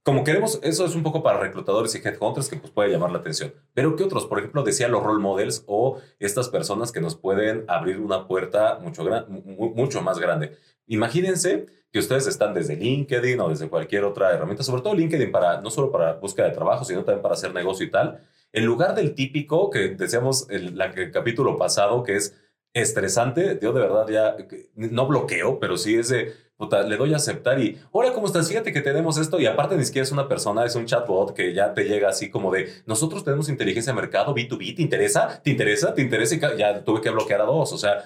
[0.05, 3.19] como queremos, eso es un poco para reclutadores y headhunters que pues puede llamar la
[3.19, 3.55] atención.
[3.73, 4.27] Pero ¿qué otros?
[4.27, 8.79] Por ejemplo, decía los role models o estas personas que nos pueden abrir una puerta
[8.83, 10.59] mucho, mucho más grande.
[10.87, 15.61] Imagínense que ustedes están desde LinkedIn o desde cualquier otra herramienta, sobre todo LinkedIn para
[15.63, 18.21] no solo para búsqueda de trabajo, sino también para hacer negocio y tal.
[18.53, 22.37] En lugar del típico que decíamos en el capítulo pasado, que es
[22.75, 23.59] estresante.
[23.63, 24.37] Yo de verdad ya
[24.75, 28.49] no bloqueo, pero sí es de, puta, le doy a aceptar y, hola, ¿cómo estás?
[28.49, 31.55] Fíjate que tenemos esto y aparte ni siquiera es una persona, es un chatbot que
[31.55, 35.41] ya te llega así como de, nosotros tenemos inteligencia de mercado, B2B, ¿te interesa?
[35.43, 35.95] ¿Te interesa?
[35.95, 36.35] ¿Te interesa?
[36.35, 38.05] Y ya tuve que bloquear a dos, o sea,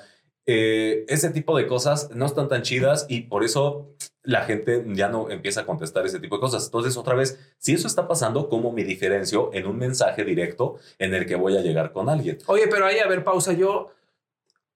[0.51, 5.09] eh, ese tipo de cosas no están tan chidas y por eso la gente ya
[5.09, 6.65] no empieza a contestar ese tipo de cosas.
[6.67, 11.15] Entonces, otra vez, si eso está pasando, ¿cómo me diferencio en un mensaje directo en
[11.15, 12.39] el que voy a llegar con alguien?
[12.47, 13.91] Oye, pero ahí, a ver, pausa, yo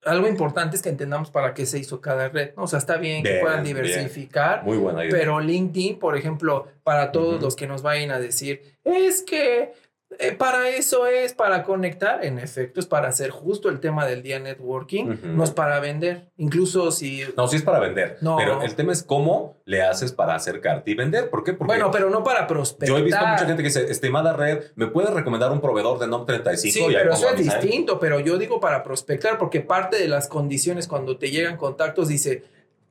[0.05, 2.65] algo importante es que entendamos para qué se hizo cada red, ¿no?
[2.65, 4.65] O sea, está bien, que puedan diversificar.
[4.65, 5.17] Muy buena idea.
[5.17, 9.73] Pero LinkedIn, por ejemplo, para todos los que nos vayan a decir, es que
[10.19, 14.23] eh, para eso es, para conectar, en efecto, es para hacer justo el tema del
[14.23, 17.23] día networking, no es para vender, incluso si...
[17.37, 18.37] No, sí es para vender, no.
[18.37, 21.53] pero el tema es cómo le haces para acercarte y vender, ¿por qué?
[21.53, 22.89] Porque bueno, pero no para prospectar.
[22.89, 26.07] Yo he visto mucha gente que dice, estimada red, ¿me puedes recomendar un proveedor de
[26.07, 26.89] NOM 35?
[26.89, 30.89] Sí, pero eso es distinto, pero yo digo para prospectar, porque parte de las condiciones
[30.89, 32.45] cuando te llegan contactos dice,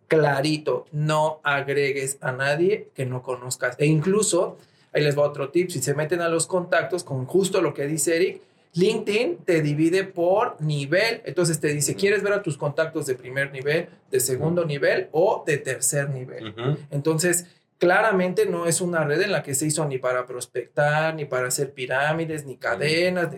[0.07, 3.75] clarito, no agregues a nadie que no conozcas.
[3.79, 4.57] E incluso
[4.93, 5.69] Ahí les va otro tip.
[5.69, 8.41] Si se meten a los contactos con justo lo que dice Eric,
[8.73, 11.21] LinkedIn te divide por nivel.
[11.25, 15.43] Entonces te dice, ¿quieres ver a tus contactos de primer nivel, de segundo nivel o
[15.45, 16.53] de tercer nivel?
[16.89, 21.25] Entonces, claramente no es una red en la que se hizo ni para prospectar, ni
[21.25, 23.29] para hacer pirámides, ni cadenas.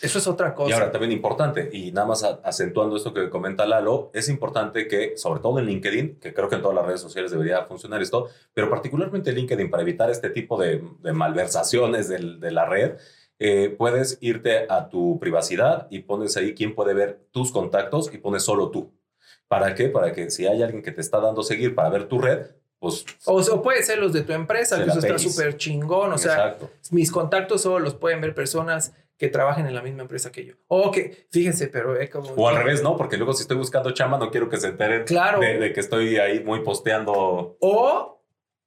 [0.00, 0.70] Eso es otra cosa.
[0.70, 5.16] Y ahora también importante, y nada más acentuando esto que comenta Lalo, es importante que,
[5.16, 8.28] sobre todo en LinkedIn, que creo que en todas las redes sociales debería funcionar esto,
[8.54, 12.96] pero particularmente en LinkedIn, para evitar este tipo de, malversaciones de, la red,
[13.38, 18.18] eh, puedes irte a tu privacidad y pones ahí quién puede ver tus contactos y
[18.18, 18.92] pones solo tú.
[19.46, 19.88] ¿Para qué?
[19.88, 22.46] Para que si hay alguien que te está dando seguir para ver tu red,
[22.78, 23.04] pues...
[23.26, 26.12] O, puede ser los de tu empresa, que eso está súper chingón.
[26.12, 26.56] O sea,
[26.90, 30.54] mis contactos solo los pueden ver personas que trabajen en la misma empresa que yo.
[30.66, 32.30] O que, fíjense, pero es como...
[32.30, 32.96] O al revés, ¿no?
[32.96, 35.38] Porque luego si estoy buscando chamba no quiero que se enteren claro.
[35.38, 37.56] de, que estoy ahí muy posteando.
[37.60, 38.20] O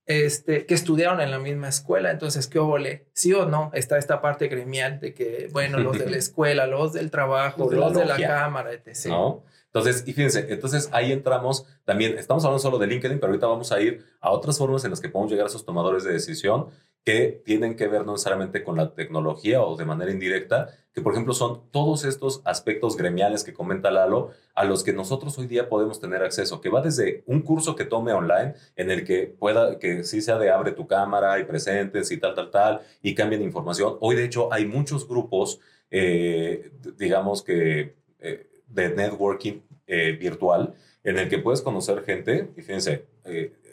[0.06, 3.10] este, que estudiaron en la misma escuela, entonces, ¿qué obole?
[3.12, 3.70] ¿Sí o no?
[3.74, 7.94] Está esta parte gremial de que, bueno, los de la escuela, los del trabajo, los
[7.94, 9.08] de la, cámara, etc.
[9.08, 9.44] ¿No?
[9.66, 13.74] Entonces, y fíjense, entonces ahí entramos también, estamos hablando solo de LinkedIn, pero ahorita vamos
[13.74, 16.68] a ir a otras formas en las que podemos llegar a esos tomadores de decisión
[17.06, 21.14] que tienen que ver no necesariamente con la tecnología o de manera indirecta, que por
[21.14, 25.70] ejemplo son todos estos aspectos gremiales que comenta Lalo, a los que nosotros hoy día
[25.70, 29.78] podemos tener acceso, que va desde un curso que tome online en el que pueda,
[29.78, 33.44] que sí sea de abre tu cámara y presentes y tal, tal, tal, y cambien
[33.44, 33.98] información.
[34.00, 35.60] Hoy de hecho hay muchos grupos,
[35.92, 42.62] eh, digamos que eh, de networking eh, virtual, en el que puedes conocer gente, y
[42.64, 43.06] fíjense,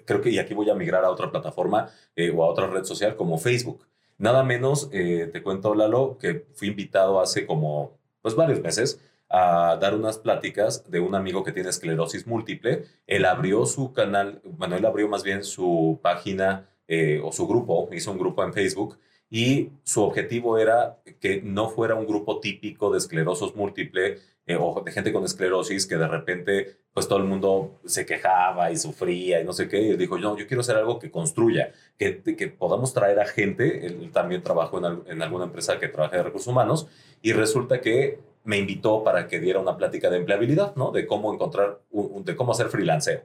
[0.05, 2.85] creo que y aquí voy a migrar a otra plataforma eh, o a otra red
[2.85, 3.87] social como Facebook.
[4.19, 9.79] Nada menos, eh, te cuento, Lalo, que fui invitado hace como, pues varios meses a
[9.81, 12.85] dar unas pláticas de un amigo que tiene esclerosis múltiple.
[13.07, 17.89] Él abrió su canal, bueno, él abrió más bien su página eh, o su grupo,
[17.93, 18.99] hizo un grupo en Facebook
[19.35, 24.19] y su objetivo era que no fuera un grupo típico de esclerosos múltiple
[24.61, 28.77] o de gente con esclerosis que de repente pues todo el mundo se quejaba y
[28.77, 29.81] sufría y no sé qué.
[29.81, 33.87] Y dijo, no, yo quiero hacer algo que construya, que, que podamos traer a gente.
[33.87, 36.87] Él también trabajó en, en alguna empresa que trabaja de recursos humanos
[37.23, 40.91] y resulta que me invitó para que diera una plática de empleabilidad, ¿no?
[40.91, 43.23] De cómo encontrar, de cómo hacer freelanceo.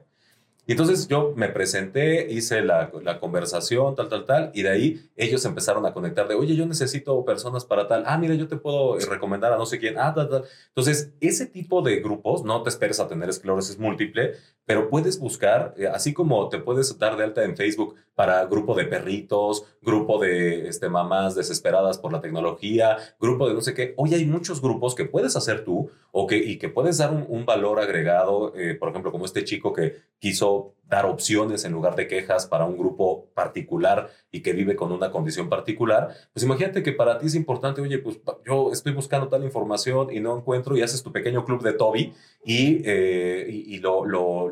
[0.68, 5.10] Y entonces yo me presenté, hice la, la, conversación, tal, tal, tal, y de ahí
[5.16, 8.56] ellos empezaron a conectar de, oye, yo necesito personas para tal, ah, mira, yo te
[8.56, 10.44] puedo recomendar a no sé quién, ah, tal, tal.
[10.68, 14.34] Entonces, ese tipo de grupos, no te esperes a tener esclerosis múltiple,
[14.68, 18.74] pero puedes buscar, eh, así como te puedes dar de alta en Facebook para grupo
[18.74, 23.94] de perritos, grupo de este, mamás desesperadas por la tecnología, grupo de no sé qué.
[23.96, 27.46] Hoy hay muchos grupos que puedes hacer tú o que, y que puedes dar un,
[27.46, 32.08] valor agregado, eh, por ejemplo, como este chico que quiso dar opciones en lugar de
[32.08, 36.92] quejas para un grupo particular y que vive con una condición particular, pues imagínate que
[36.92, 40.82] para ti es importante, oye, pues yo estoy buscando tal información y no encuentro y
[40.82, 44.50] haces tu pequeño club de Toby y, eh, y, lo, lo,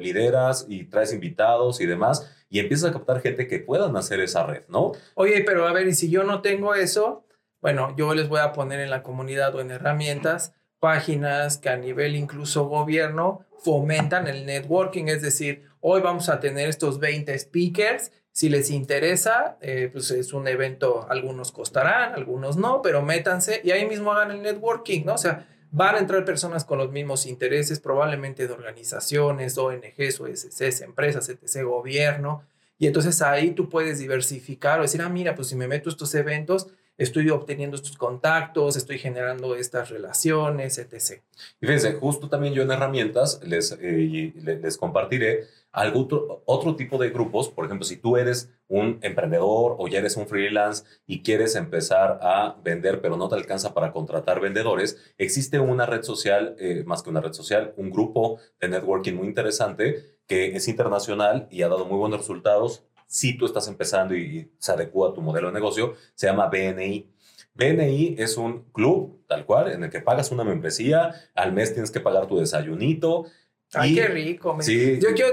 [0.69, 4.63] y traes invitados y demás y empiezas a captar gente que puedan hacer esa red,
[4.69, 4.93] ¿no?
[5.15, 7.27] Oye, pero a ver, y si yo no tengo eso,
[7.61, 11.77] bueno, yo les voy a poner en la comunidad o en herramientas páginas que a
[11.77, 18.13] nivel incluso gobierno fomentan el networking, es decir, hoy vamos a tener estos 20 speakers,
[18.31, 23.71] si les interesa, eh, pues es un evento, algunos costarán, algunos no, pero métanse y
[23.71, 25.15] ahí mismo hagan el networking, ¿no?
[25.15, 30.81] O sea, van a entrar personas con los mismos intereses, probablemente de organizaciones, ONGs, OSCs,
[30.81, 32.45] empresas, etc., gobierno,
[32.79, 35.93] y entonces ahí tú puedes diversificar o decir, ah, mira, pues si me meto a
[35.93, 41.23] estos eventos, estoy obteniendo estos contactos, estoy generando estas relaciones, etc.
[41.61, 45.45] Y fíjense, justo también yo en herramientas les, eh, les compartiré
[45.77, 46.09] algún
[46.47, 50.27] otro, tipo de grupos, por ejemplo, si tú eres un emprendedor o ya eres un
[50.27, 55.85] freelance y quieres empezar a vender, pero no te alcanza para contratar vendedores, existe una
[55.85, 60.57] red social, eh, más que una red social, un grupo de networking muy interesante que
[60.57, 65.11] es internacional y ha dado muy buenos resultados si tú estás empezando y se adecua
[65.11, 67.13] a tu modelo de negocio, se llama BNI.
[67.55, 71.91] BNI es un club, tal cual, en el que pagas una membresía, al mes tienes
[71.91, 73.27] que pagar tu desayunito.
[73.75, 74.57] Ay, qué rico.
[74.61, 74.99] Sí.
[75.01, 75.27] Yo, yo,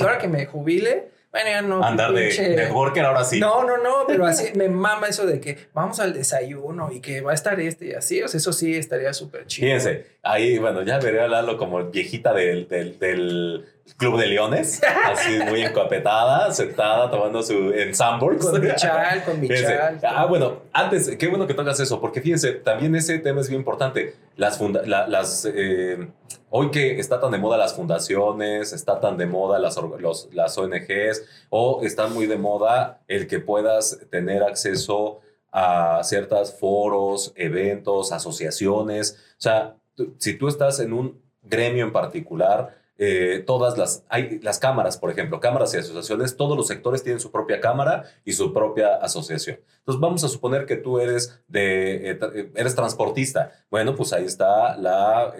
[0.00, 1.84] ahora que me jubile, bueno, ya no.
[1.84, 3.38] Andar de networker ahora sí.
[3.38, 7.20] No, no, no, pero así me mama eso de que vamos al desayuno y que
[7.20, 8.22] va a estar este y así.
[8.22, 9.66] O sea, eso sí estaría súper chido.
[9.66, 14.82] Fíjense, ahí, bueno, ya veré a Lalo como viejita del, del, del Club de Leones,
[15.04, 20.00] así muy encopetada, sentada, tomando su en Con mi chal, con mi chal.
[20.02, 23.60] Ah, bueno, antes, qué bueno que tocas eso, porque fíjense, también ese tema es bien
[23.60, 24.14] importante.
[24.36, 26.08] Las, las eh,
[26.50, 30.56] hoy que está tan de moda las fundaciones, está tan de moda las, los, las
[30.58, 35.20] ONGs, o está muy de moda el que puedas tener acceso
[35.52, 39.18] a ciertos foros, eventos, asociaciones.
[39.32, 39.76] O sea,
[40.18, 45.10] si tú estás en un gremio en particular, eh, todas las, hay las cámaras, por
[45.10, 49.60] ejemplo, cámaras y asociaciones, todos los sectores tienen su propia cámara y su propia asociación.
[49.78, 53.52] Entonces vamos a suponer que tú eres, de, eh, eres transportista.
[53.70, 55.32] Bueno, pues ahí está la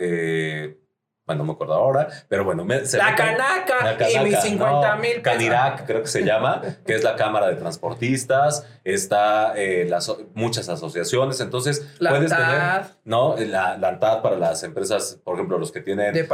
[1.26, 2.64] bueno, no me acuerdo ahora, pero bueno.
[2.64, 5.22] Me, la, canaca, y mis 50 mil.
[5.22, 10.68] Canirac, creo que se llama, que es la Cámara de Transportistas, está eh, las, muchas
[10.68, 13.34] asociaciones, entonces la puedes tener, ¿no?
[13.38, 16.14] La, la ANTAD para las empresas, por ejemplo, los que tienen...
[16.16, 16.26] Eh,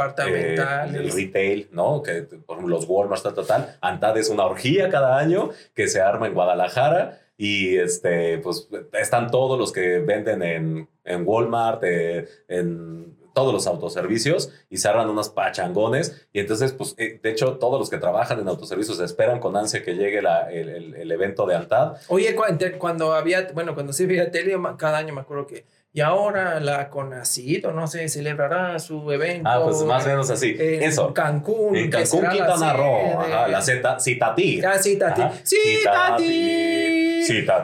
[0.93, 2.03] el retail, ¿no?
[2.03, 3.77] Que, por ejemplo, los Walmart, tal, tal, tal.
[3.81, 9.31] ANTAD es una orgía cada año que se arma en Guadalajara y este, pues están
[9.31, 15.09] todos los que venden en, en Walmart, eh, en todos los autoservicios y se arman
[15.09, 16.27] unos pachangones.
[16.33, 19.83] Y entonces, pues, eh, de hecho, todos los que trabajan en autoservicios esperan con ansia
[19.83, 21.97] que llegue la, el, el, evento de Antad.
[22.07, 22.35] Oye,
[22.77, 25.65] cuando había, bueno, cuando sí había tele, cada año me acuerdo que
[25.95, 29.47] y ahora la CONACID, no sé, celebrará su evento.
[29.47, 30.55] Ah, pues más o menos así.
[30.57, 31.13] En Eso.
[31.13, 31.75] Cancún.
[31.75, 33.19] En Cancún, Quintana Roo.
[33.19, 34.59] Ajá, la Z, Citatí.
[34.65, 34.79] Ah,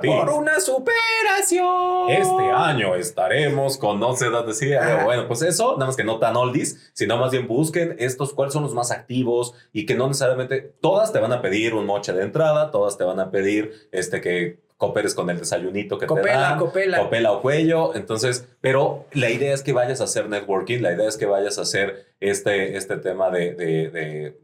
[0.01, 2.09] Por una superación.
[2.09, 5.03] Este año estaremos con, no sé dónde decía.
[5.03, 8.53] Bueno, pues eso, nada más que no tan oldies, sino más bien busquen estos, cuáles
[8.53, 12.13] son los más activos y que no necesariamente, todas te van a pedir un moche
[12.13, 16.13] de entrada, todas te van a pedir este que cooperes con el desayunito que te
[16.13, 16.57] dan.
[16.57, 17.31] Copela, copela.
[17.33, 17.93] o cuello.
[17.95, 21.57] Entonces, pero la idea es que vayas a hacer networking, la idea es que vayas
[21.59, 24.37] a hacer este, este tema de, de, de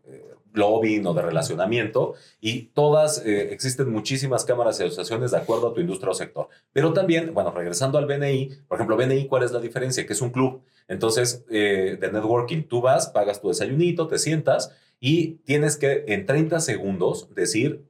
[0.56, 5.74] lobbying o de relacionamiento y todas, eh, existen muchísimas cámaras y asociaciones de acuerdo a
[5.74, 6.50] tu industria o sector.
[6.74, 10.06] Pero también, bueno, regresando al BNI, por ejemplo, BNI, ¿cuál es la diferencia?
[10.06, 10.62] Que es un club.
[10.88, 16.26] Entonces, eh, de networking, tú vas, pagas tu desayunito, te sientas y tienes que en
[16.26, 17.86] 30 segundos decir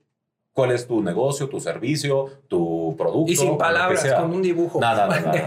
[0.53, 3.31] cuál es tu negocio, tu servicio, tu producto.
[3.31, 4.79] Y sin palabras, con un dibujo.
[4.79, 5.43] Nada, nada, nada.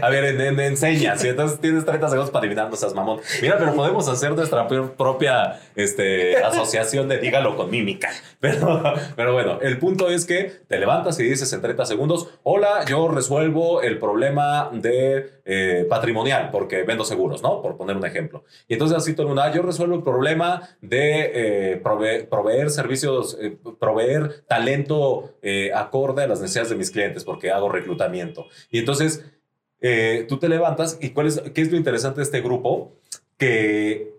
[0.02, 1.24] a ver, en, enseñas.
[1.24, 3.20] Y entonces tienes 30 segundos para adivinar, no seas mamón.
[3.42, 8.10] Mira, pero podemos hacer nuestra propia este, asociación de dígalo con mímica.
[8.40, 12.86] Pero, pero bueno, el punto es que te levantas y dices en 30 segundos, hola,
[12.88, 17.60] yo resuelvo el problema de eh, patrimonial, porque vendo seguros, ¿no?
[17.60, 18.44] Por poner un ejemplo.
[18.68, 23.36] Y entonces así todo el mundo, ah, yo resuelvo el problema de eh, proveer, servicios,
[23.40, 25.34] eh, proveer talento
[25.74, 28.46] acorde a las necesidades de mis clientes, porque hago reclutamiento.
[28.70, 29.24] Y entonces
[30.28, 32.92] tú te levantas y ¿cuál es, ¿qué es lo interesante de este grupo?
[33.38, 34.12] Que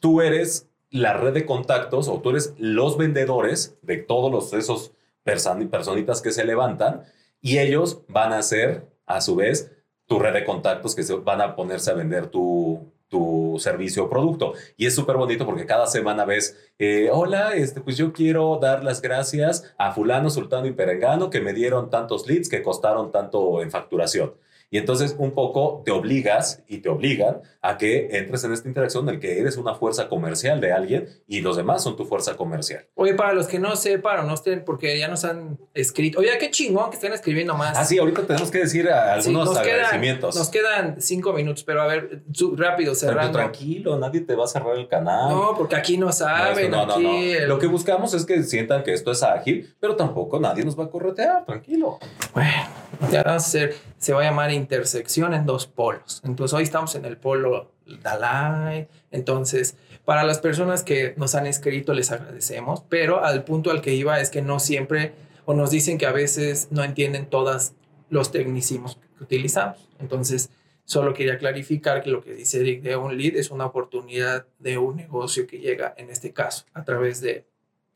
[0.00, 4.92] tú eres la red de contactos o tú eres los vendedores de todos los, esos
[5.24, 7.04] personitas que se levantan
[7.40, 9.70] y ellos van a ser, a su vez,
[10.06, 14.08] tu red de contactos que se van a ponerse a vender tu, tu servicio o
[14.08, 14.54] producto.
[14.78, 18.82] Y es súper bonito porque cada semana ves, eh, hola, este, pues yo quiero dar
[18.82, 23.60] las gracias a fulano, sultano y perengano que me dieron tantos leads que costaron tanto
[23.60, 24.32] en facturación.
[24.72, 29.08] Y entonces un poco te obligas y te obligan a que entres en esta interacción
[29.08, 32.36] en el que eres una fuerza comercial de alguien y los demás son tu fuerza
[32.36, 32.86] comercial.
[32.94, 36.30] Oye, para los que no sepan o no estén, porque ya nos han escrito, oye,
[36.38, 37.76] qué chingón que estén escribiendo más.
[37.76, 40.36] Ah, sí, ahorita tenemos que decir algunos agradecimientos.
[40.36, 42.22] nos quedan cinco minutos, pero a ver,
[42.56, 43.38] rápido, cerrando.
[43.38, 45.30] tranquilo, nadie te va a cerrar el canal.
[45.30, 46.70] No, porque aquí no saben.
[46.70, 50.38] No, no, no, Lo que buscamos es que sientan que esto es ágil, pero tampoco
[50.38, 51.98] nadie nos va a corretear, tranquilo.
[52.32, 52.79] Bueno,
[53.10, 56.22] ya va a ser, se va a llamar intersección en dos polos.
[56.24, 57.72] Entonces hoy estamos en el polo
[58.02, 58.88] Dalai.
[59.10, 63.94] Entonces, para las personas que nos han escrito les agradecemos, pero al punto al que
[63.94, 65.12] iba es que no siempre
[65.44, 67.72] o nos dicen que a veces no entienden todos
[68.08, 69.88] los tecnicismos que utilizamos.
[69.98, 70.50] Entonces,
[70.84, 74.78] solo quería clarificar que lo que dice Eric de un lead es una oportunidad de
[74.78, 77.46] un negocio que llega en este caso a través de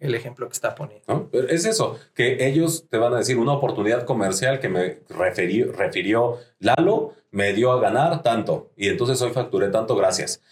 [0.04, 1.30] el ejemplo que está poniendo.
[1.48, 6.38] Es eso, que ellos te van a decir una oportunidad comercial que me refirió, refirió
[6.58, 10.42] Lalo, me dio a ganar tanto y entonces hoy facturé tanto, gracias.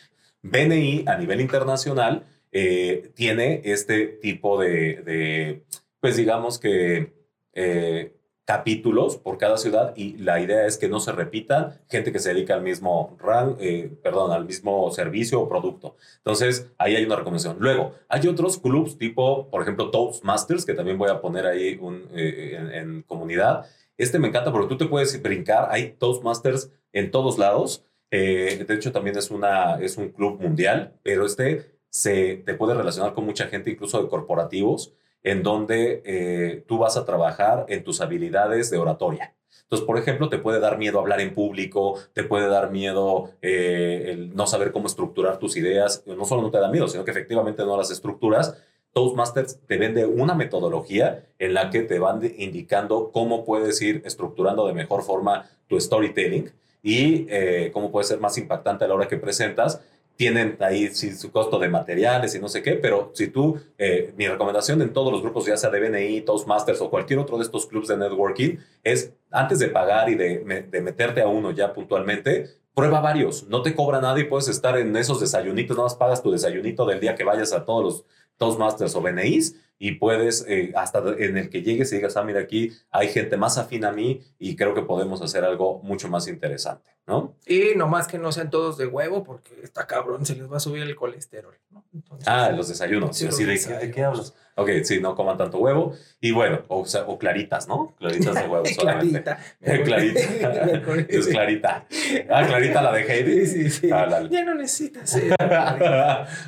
[0.43, 5.63] BNI a nivel internacional eh, tiene este tipo de,
[6.01, 7.13] pues digamos que
[7.55, 8.13] eh,
[8.45, 12.35] capítulos por cada ciudad y la idea es que no se repitan gente que se
[12.35, 15.97] dedica al mismo rang, eh, perdón, al mismo servicio o producto.
[16.19, 17.57] Entonces, ahí hay una recomendación.
[17.61, 22.09] Luego, hay otros clubs tipo, por ejemplo, Toastmasters, que también voy a poner ahí un,
[22.15, 23.67] eh, en, comunidad.
[23.97, 27.85] Este me encanta porque tú te puedes brincar, hay Toastmasters en todos lados.
[28.11, 32.75] Eh, de hecho, también es, una, es un club mundial, pero este se te puede
[32.75, 37.85] relacionar con mucha gente, incluso de corporativos en donde eh, tú vas a trabajar en
[37.85, 39.35] tus habilidades de oratoria.
[39.63, 44.29] Entonces, por ejemplo, te puede dar miedo hablar en público, te puede dar miedo eh,
[44.35, 46.03] no saber cómo estructurar tus ideas.
[46.07, 48.55] No solo no te da miedo, sino que efectivamente no las estructuras.
[48.93, 54.67] Toastmasters te vende una metodología en la que te van indicando cómo puedes ir estructurando
[54.67, 59.09] de mejor forma tu storytelling y eh, cómo puede ser más impactante a la hora
[59.09, 59.81] que presentas
[60.23, 64.15] tienen ahí sí, su costo de materiales y no sé qué, pero si tú, eh,
[64.17, 67.43] mi recomendación en todos los grupos, ya sea de BNI, Toastmasters o cualquier otro de
[67.43, 71.73] estos clubs de networking, es antes de pagar y de, de meterte a uno ya
[71.73, 75.97] puntualmente, prueba varios, no te cobra nada y puedes estar en esos desayunitos, nada más
[75.97, 78.05] pagas tu desayunito del día que vayas a todos los
[78.37, 82.39] Toastmasters o BNIs y puedes, eh, hasta en el que llegues y digas, ah, mira,
[82.39, 86.29] aquí hay gente más afín a mí y creo que podemos hacer algo mucho más
[86.29, 87.35] interesante, ¿no?
[87.47, 90.61] Y nomás que no sean todos de huevo porque está cabrón, se les va a
[90.61, 91.83] subir el colesterol, ¿no?
[92.27, 93.17] ah, los desayunos.
[93.17, 94.33] Sí, sí, ¿de, qué hablas?
[94.55, 95.95] Ok, sí, no coman tanto huevo.
[96.21, 97.95] Y bueno, o, o claritas, ¿no?
[97.99, 99.23] Claritas de huevo solamente.
[99.23, 99.39] clarita.
[99.85, 101.07] clarita.
[101.09, 101.87] es clarita.
[102.29, 103.47] Ah, clarita la de Heidi.
[103.47, 103.91] Sí, sí, sí.
[103.91, 105.19] Ah, ya no necesitas.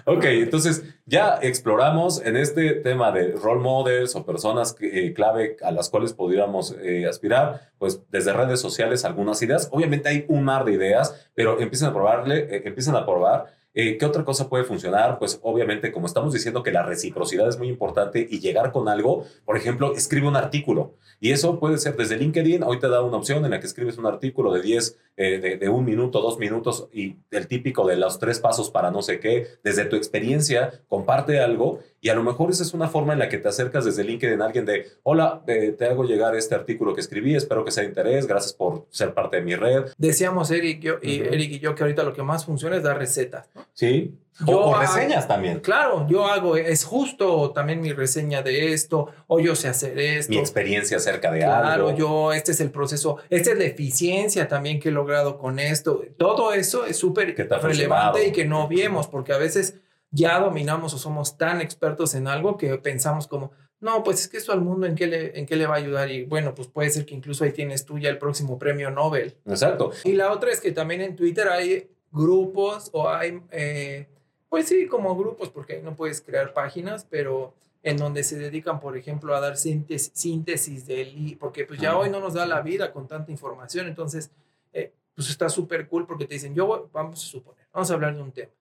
[0.05, 5.70] ok, entonces ya exploramos en este tema de role models o personas eh, clave a
[5.70, 9.68] las cuales pudiéramos eh, aspirar, pues desde redes sociales algunas ideas.
[9.72, 13.47] Obviamente hay un mar de ideas, pero empiezan a probarle, eh, empiezan a probar
[13.77, 15.18] eh, ¿Qué otra cosa puede funcionar?
[15.18, 19.27] Pues obviamente, como estamos diciendo que la reciprocidad es muy importante y llegar con algo,
[19.45, 20.95] por ejemplo, escribe un artículo.
[21.18, 23.99] Y eso puede ser desde LinkedIn, hoy te da una opción en la que escribes
[23.99, 28.20] un artículo de 10, eh, de, un minuto, dos minutos y el típico de los
[28.20, 32.50] tres pasos para no sé qué, desde tu experiencia, comparte algo y a lo mejor
[32.50, 35.42] esa es una forma en la que te acercas desde LinkedIn a alguien de, hola,
[35.46, 38.86] eh, te hago llegar este artículo que escribí, espero que sea de interés, gracias por
[38.90, 39.86] ser parte de mi red.
[39.96, 42.98] Decíamos Eric, yo, y, Eric y yo que ahorita lo que más funciona es dar
[42.98, 43.48] recetas.
[43.72, 45.61] Sí, o, reseñas también.
[45.61, 50.30] Claro, yo hago, es justo también mi reseña de esto, o yo sé hacer esto.
[50.30, 51.62] Mi experiencia acerca de algo.
[51.62, 55.59] Claro, yo, este es el proceso, esta es la eficiencia también que he logrado con
[55.59, 56.02] esto.
[56.18, 59.76] Todo eso es súper relevante y que no viemos, porque a veces
[60.14, 63.50] ya dominamos o somos tan expertos en algo que pensamos como,
[63.80, 65.78] no, pues es que eso al mundo en qué le, en qué le va a
[65.78, 68.90] ayudar y bueno, pues puede ser que incluso ahí tienes tú ya el próximo premio
[68.90, 69.36] Nobel.
[69.44, 69.90] Exacto.
[70.04, 73.42] Y la otra es que también en Twitter hay grupos o hay...
[73.50, 74.06] Eh,
[74.48, 78.78] pues sí, como grupos, porque ahí no puedes crear páginas, pero en donde se dedican,
[78.78, 81.36] por ejemplo, a dar síntesis, síntesis del...
[81.40, 84.30] Porque pues ya hoy no nos da la vida con tanta información, entonces,
[84.72, 88.14] eh, pues está súper cool porque te dicen, yo, vamos a suponer, vamos a hablar
[88.14, 88.52] de un tema,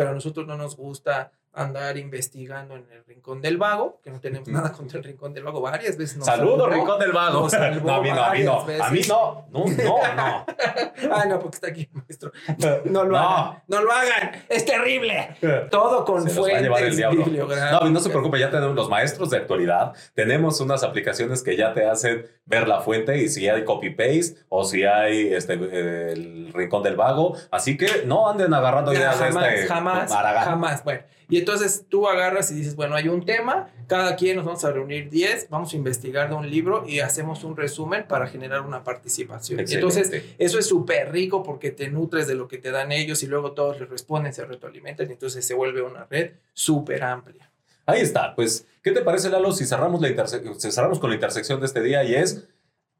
[0.00, 4.20] pero a nosotros no nos gusta andar investigando en el Rincón del Vago, que no
[4.20, 7.48] tenemos nada contra el Rincón del Vago, varias veces nos Saludos, Rincón del Vago.
[7.82, 8.60] no, a mí no, a mí no.
[8.60, 10.46] A mí no, no, no, no.
[11.12, 12.32] ah, no, porque está aquí, maestro.
[12.84, 15.36] No lo hagan, no lo hagan, es terrible.
[15.70, 20.60] Todo con se fuentes No, no se preocupe, ya tenemos los maestros de actualidad, tenemos
[20.60, 24.84] unas aplicaciones que ya te hacen ver la fuente y si hay copy-paste o si
[24.84, 29.66] hay este, el Rincón del Vago, así que no anden agarrando ideas jamás, de este
[29.66, 31.00] jamás, jamás, bueno.
[31.30, 34.72] Y entonces tú agarras y dices, bueno, hay un tema, cada quien nos vamos a
[34.72, 38.82] reunir 10, vamos a investigar de un libro y hacemos un resumen para generar una
[38.82, 39.60] participación.
[39.60, 43.28] Entonces, eso es súper rico porque te nutres de lo que te dan ellos y
[43.28, 47.48] luego todos les responden, se retroalimentan y entonces se vuelve una red súper amplia.
[47.86, 51.60] Ahí está, pues, ¿qué te parece, Lalo, si cerramos, la si cerramos con la intersección
[51.60, 52.48] de este día y es,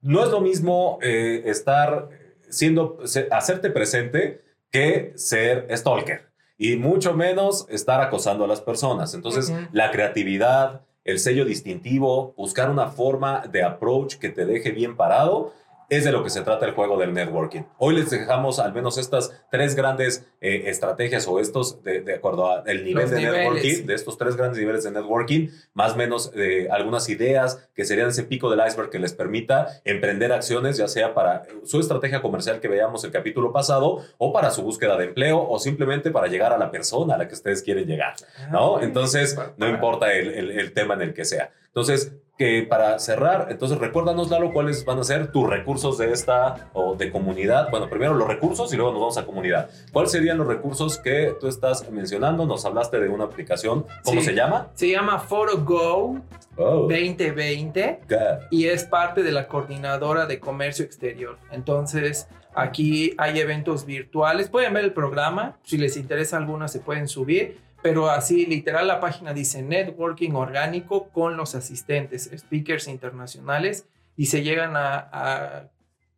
[0.01, 2.09] no es lo mismo eh, estar
[2.49, 2.99] siendo,
[3.31, 6.30] hacerte presente que ser stalker
[6.61, 9.15] y mucho menos estar acosando a las personas.
[9.15, 14.95] Entonces, la creatividad, el sello distintivo, buscar una forma de approach que te deje bien
[14.95, 15.55] parado
[15.91, 17.63] es de lo que se trata el juego del networking.
[17.77, 22.85] Hoy les dejamos al menos estas tres grandes eh, estrategias o estos, de, acuerdo al
[22.85, 27.09] nivel de networking, de estos tres grandes niveles de networking, más o menos eh, algunas
[27.09, 31.43] ideas que serían ese pico del iceberg que les permita emprender acciones, ya sea para
[31.65, 35.59] su estrategia comercial que veíamos el capítulo pasado, o para su búsqueda de empleo, o
[35.59, 38.15] simplemente para llegar a la persona a la que ustedes quieren llegar,
[38.53, 38.77] ¿no?
[38.77, 41.51] Ah, Entonces, no importa el, el, el tema en el que sea.
[41.67, 46.71] Entonces, que para cerrar, entonces recuérdanos, Lalo, cuáles van a ser tus recursos de esta
[46.73, 47.69] o de comunidad.
[47.71, 49.69] Bueno, primero los recursos y luego nos vamos a comunidad.
[49.93, 52.47] ¿Cuáles serían los recursos que tú estás mencionando?
[52.47, 53.85] Nos hablaste de una aplicación.
[54.05, 54.69] ¿Cómo se llama?
[54.73, 56.19] Se llama PhotoGo
[56.57, 58.01] 2020
[58.51, 61.37] y es parte de la coordinadora de comercio exterior.
[61.51, 64.49] Entonces, aquí hay eventos virtuales.
[64.49, 65.59] Pueden ver el programa.
[65.63, 71.09] Si les interesa alguna, se pueden subir pero así literal la página dice networking orgánico
[71.09, 75.69] con los asistentes, speakers internacionales y se llegan a,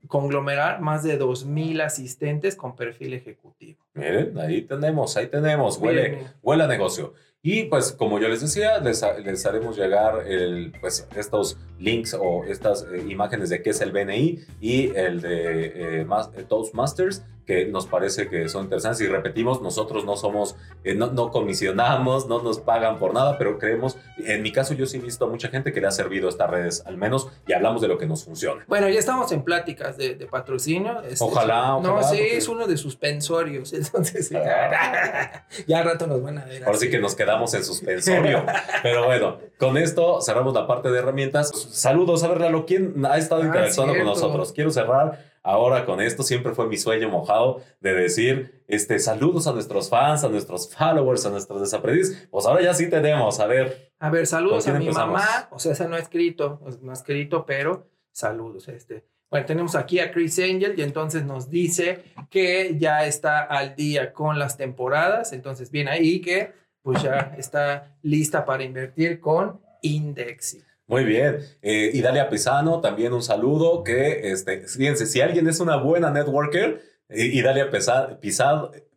[0.09, 3.79] conglomerar más de 2.000 asistentes con perfil ejecutivo.
[3.95, 7.15] Miren, ahí tenemos, ahí tenemos, huele, huele a negocio.
[7.45, 12.45] Y pues como yo les decía, les, les haremos llegar el, pues, estos links o
[12.45, 16.07] estas eh, imágenes de qué es el BNI y el de eh,
[16.49, 21.31] Toastmasters que nos parece que son interesantes y repetimos, nosotros no somos, eh, no, no,
[21.31, 25.25] comisionamos, no nos pagan por nada, pero creemos, en mi caso yo sí he visto
[25.25, 27.99] a mucha gente que le ha servido estas redes al menos y hablamos de lo
[27.99, 28.65] que nos funciona.
[28.69, 31.03] Bueno, ya estamos en pláticas de, patrocinio.
[31.03, 34.31] Este, ojalá, ojalá, No, sí, es uno de suspensorios, entonces
[35.67, 36.65] ya al rato nos van a ver.
[36.65, 38.45] Ahora sí que nos quedamos en suspensorio,
[38.83, 41.51] pero bueno, con esto cerramos la parte de herramientas.
[41.73, 44.53] Saludos, a ver, Lalo, ¿quién ha estado ah, interactuando con nosotros?
[44.53, 49.53] Quiero cerrar ahora con esto siempre fue mi sueño mojado de decir este, saludos a
[49.53, 52.29] nuestros fans, a nuestros followers, a nuestros desaprendices.
[52.31, 53.93] Pues ahora ya sí tenemos, a ver.
[53.99, 57.45] A ver, saludos a mi mamá, o sea, esa no ha escrito, no ha escrito,
[57.47, 58.69] pero saludos.
[58.69, 59.05] Este.
[59.31, 64.13] Bueno, tenemos aquí a Chris Angel y entonces nos dice que ya está al día
[64.13, 70.65] con las temporadas, entonces viene ahí que pues ya está lista para invertir con Indexing.
[70.93, 71.39] Muy bien.
[71.63, 73.83] Eh, y Dalia Pisano, también un saludo.
[73.83, 77.71] Que, este, fíjense, si alguien es una buena networker, y Dalia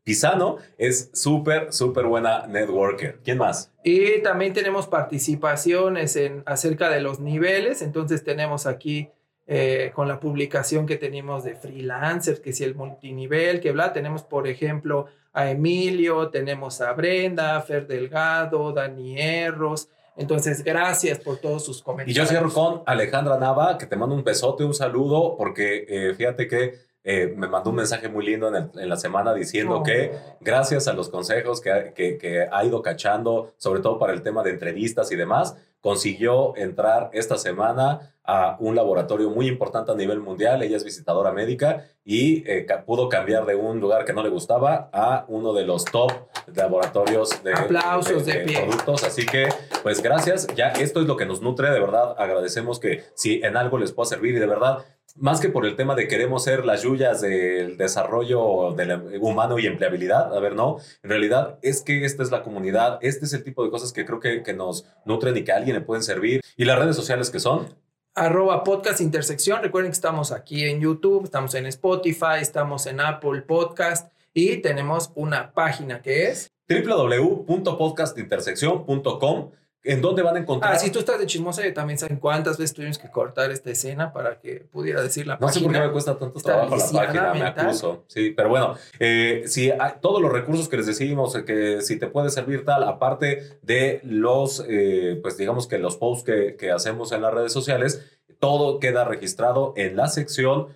[0.04, 3.20] Pisano es súper, súper buena networker.
[3.24, 3.72] ¿Quién más?
[3.86, 7.82] Y también tenemos participaciones en, acerca de los niveles.
[7.82, 9.08] Entonces tenemos aquí
[9.48, 14.24] eh, con la publicación que tenemos de freelancers, que si el multinivel, que bla, tenemos
[14.24, 19.88] por ejemplo a Emilio, tenemos a Brenda, Fer Delgado, Dani Erros,
[20.18, 22.16] entonces, gracias por todos sus comentarios.
[22.16, 26.14] Y yo cierro con Alejandra Nava, que te mando un besote, un saludo, porque eh,
[26.14, 26.76] fíjate que
[27.08, 31.10] eh, me mandó un mensaje muy lindo en, la semana diciendo que gracias a los
[31.10, 35.56] consejos que, que, ha ido cachando, sobre todo para el tema de entrevistas y demás,
[35.82, 40.64] consiguió entrar esta semana a un laboratorio muy importante a nivel mundial.
[40.64, 44.90] Ella es visitadora médica y eh, pudo cambiar de un lugar que no le gustaba
[44.92, 46.12] a uno de los top
[46.56, 49.04] laboratorios de, Aplausos de, productos.
[49.04, 49.48] Así que,
[49.84, 50.48] pues gracias.
[50.56, 51.70] Ya esto es lo que nos nutre.
[51.70, 54.80] De verdad, agradecemos que si en algo les pueda servir y de verdad,
[55.16, 59.66] más que por el tema de queremos ser las yuyas del desarrollo del humano y
[59.66, 63.44] empleabilidad, a ver, no, en realidad es que esta es la comunidad, este es el
[63.44, 66.04] tipo de cosas que creo que, que nos nutren y que a alguien le pueden
[66.04, 66.42] servir.
[66.58, 67.68] ¿Y las redes sociales que son?
[68.16, 69.62] arroba podcast intersección.
[69.62, 75.12] Recuerden que estamos aquí en YouTube, estamos en Spotify, estamos en Apple Podcast y tenemos
[75.16, 79.52] una página que es www.podcastintersección.com
[79.86, 80.74] en dónde van a encontrar.
[80.74, 84.12] Ah, si tú estás de chismosa, también saben cuántas veces tuvimos que cortar esta escena
[84.12, 85.48] para que pudiera decir la página.
[85.48, 88.04] No sé por qué me cuesta tanto trabajo la página, me acuso.
[88.08, 89.72] Sí, pero bueno, eh, si
[90.02, 94.02] todos los recursos que les decimos, eh, que si te puede servir tal, aparte de
[94.04, 98.04] los, eh, pues digamos que los posts que, que, hacemos en las redes sociales,
[98.40, 100.68] todo queda registrado en la sección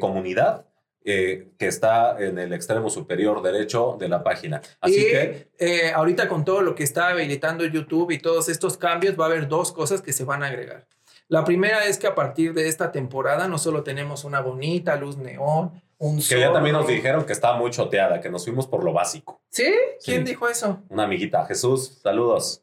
[0.00, 0.67] comunidad
[1.10, 4.60] eh, que está en el extremo superior derecho de la página.
[4.80, 5.48] Así que...
[5.58, 9.28] Eh, ahorita con todo lo que está habilitando YouTube y todos estos cambios, va a
[9.28, 10.86] haber dos cosas que se van a agregar.
[11.28, 15.16] La primera es que a partir de esta temporada no solo tenemos una bonita luz
[15.16, 18.84] neón, un Que ya también nos dijeron que estaba muy choteada, que nos fuimos por
[18.84, 19.40] lo básico.
[19.48, 19.74] ¿Sí?
[20.04, 20.82] ¿Quién dijo eso?
[20.90, 21.44] Una amiguita.
[21.46, 22.62] Jesús, saludos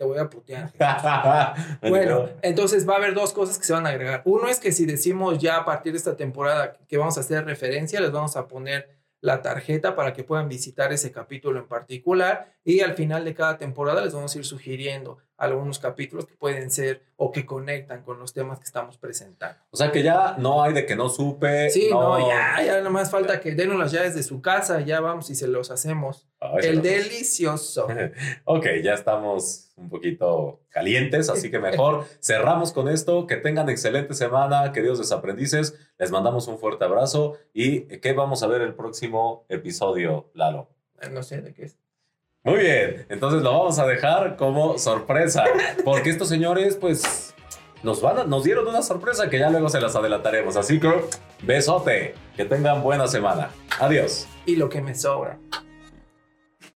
[0.00, 0.72] te voy a putear.
[1.82, 4.22] bueno, entonces va a haber dos cosas que se van a agregar.
[4.24, 7.44] Uno es que si decimos ya a partir de esta temporada que vamos a hacer
[7.44, 8.88] referencia, les vamos a poner
[9.20, 13.58] la tarjeta para que puedan visitar ese capítulo en particular y al final de cada
[13.58, 18.18] temporada les vamos a ir sugiriendo algunos capítulos que pueden ser o que conectan con
[18.18, 19.60] los temas que estamos presentando.
[19.70, 21.68] O sea que ya no hay de que no supe.
[21.68, 25.00] Sí, no, ya, ya nada más falta que denos las llaves de su casa, ya
[25.00, 26.26] vamos y se los hacemos.
[26.62, 27.86] El delicioso.
[28.44, 33.26] ok, ya estamos un poquito calientes, así que mejor cerramos con esto.
[33.26, 35.74] Que tengan excelente semana, queridos desaprendices.
[35.98, 40.70] Les mandamos un fuerte abrazo y ¿qué vamos a ver el próximo episodio, Lalo?
[41.10, 41.76] No sé de qué es.
[42.42, 45.44] Muy bien, entonces lo vamos a dejar como sorpresa,
[45.84, 47.34] porque estos señores, pues,
[47.82, 50.56] nos, van nos dieron una sorpresa que ya luego se las adelantaremos.
[50.56, 50.90] Así que,
[51.42, 53.50] besote, que tengan buena semana.
[53.78, 54.26] Adiós.
[54.46, 55.38] Y lo que me sobra.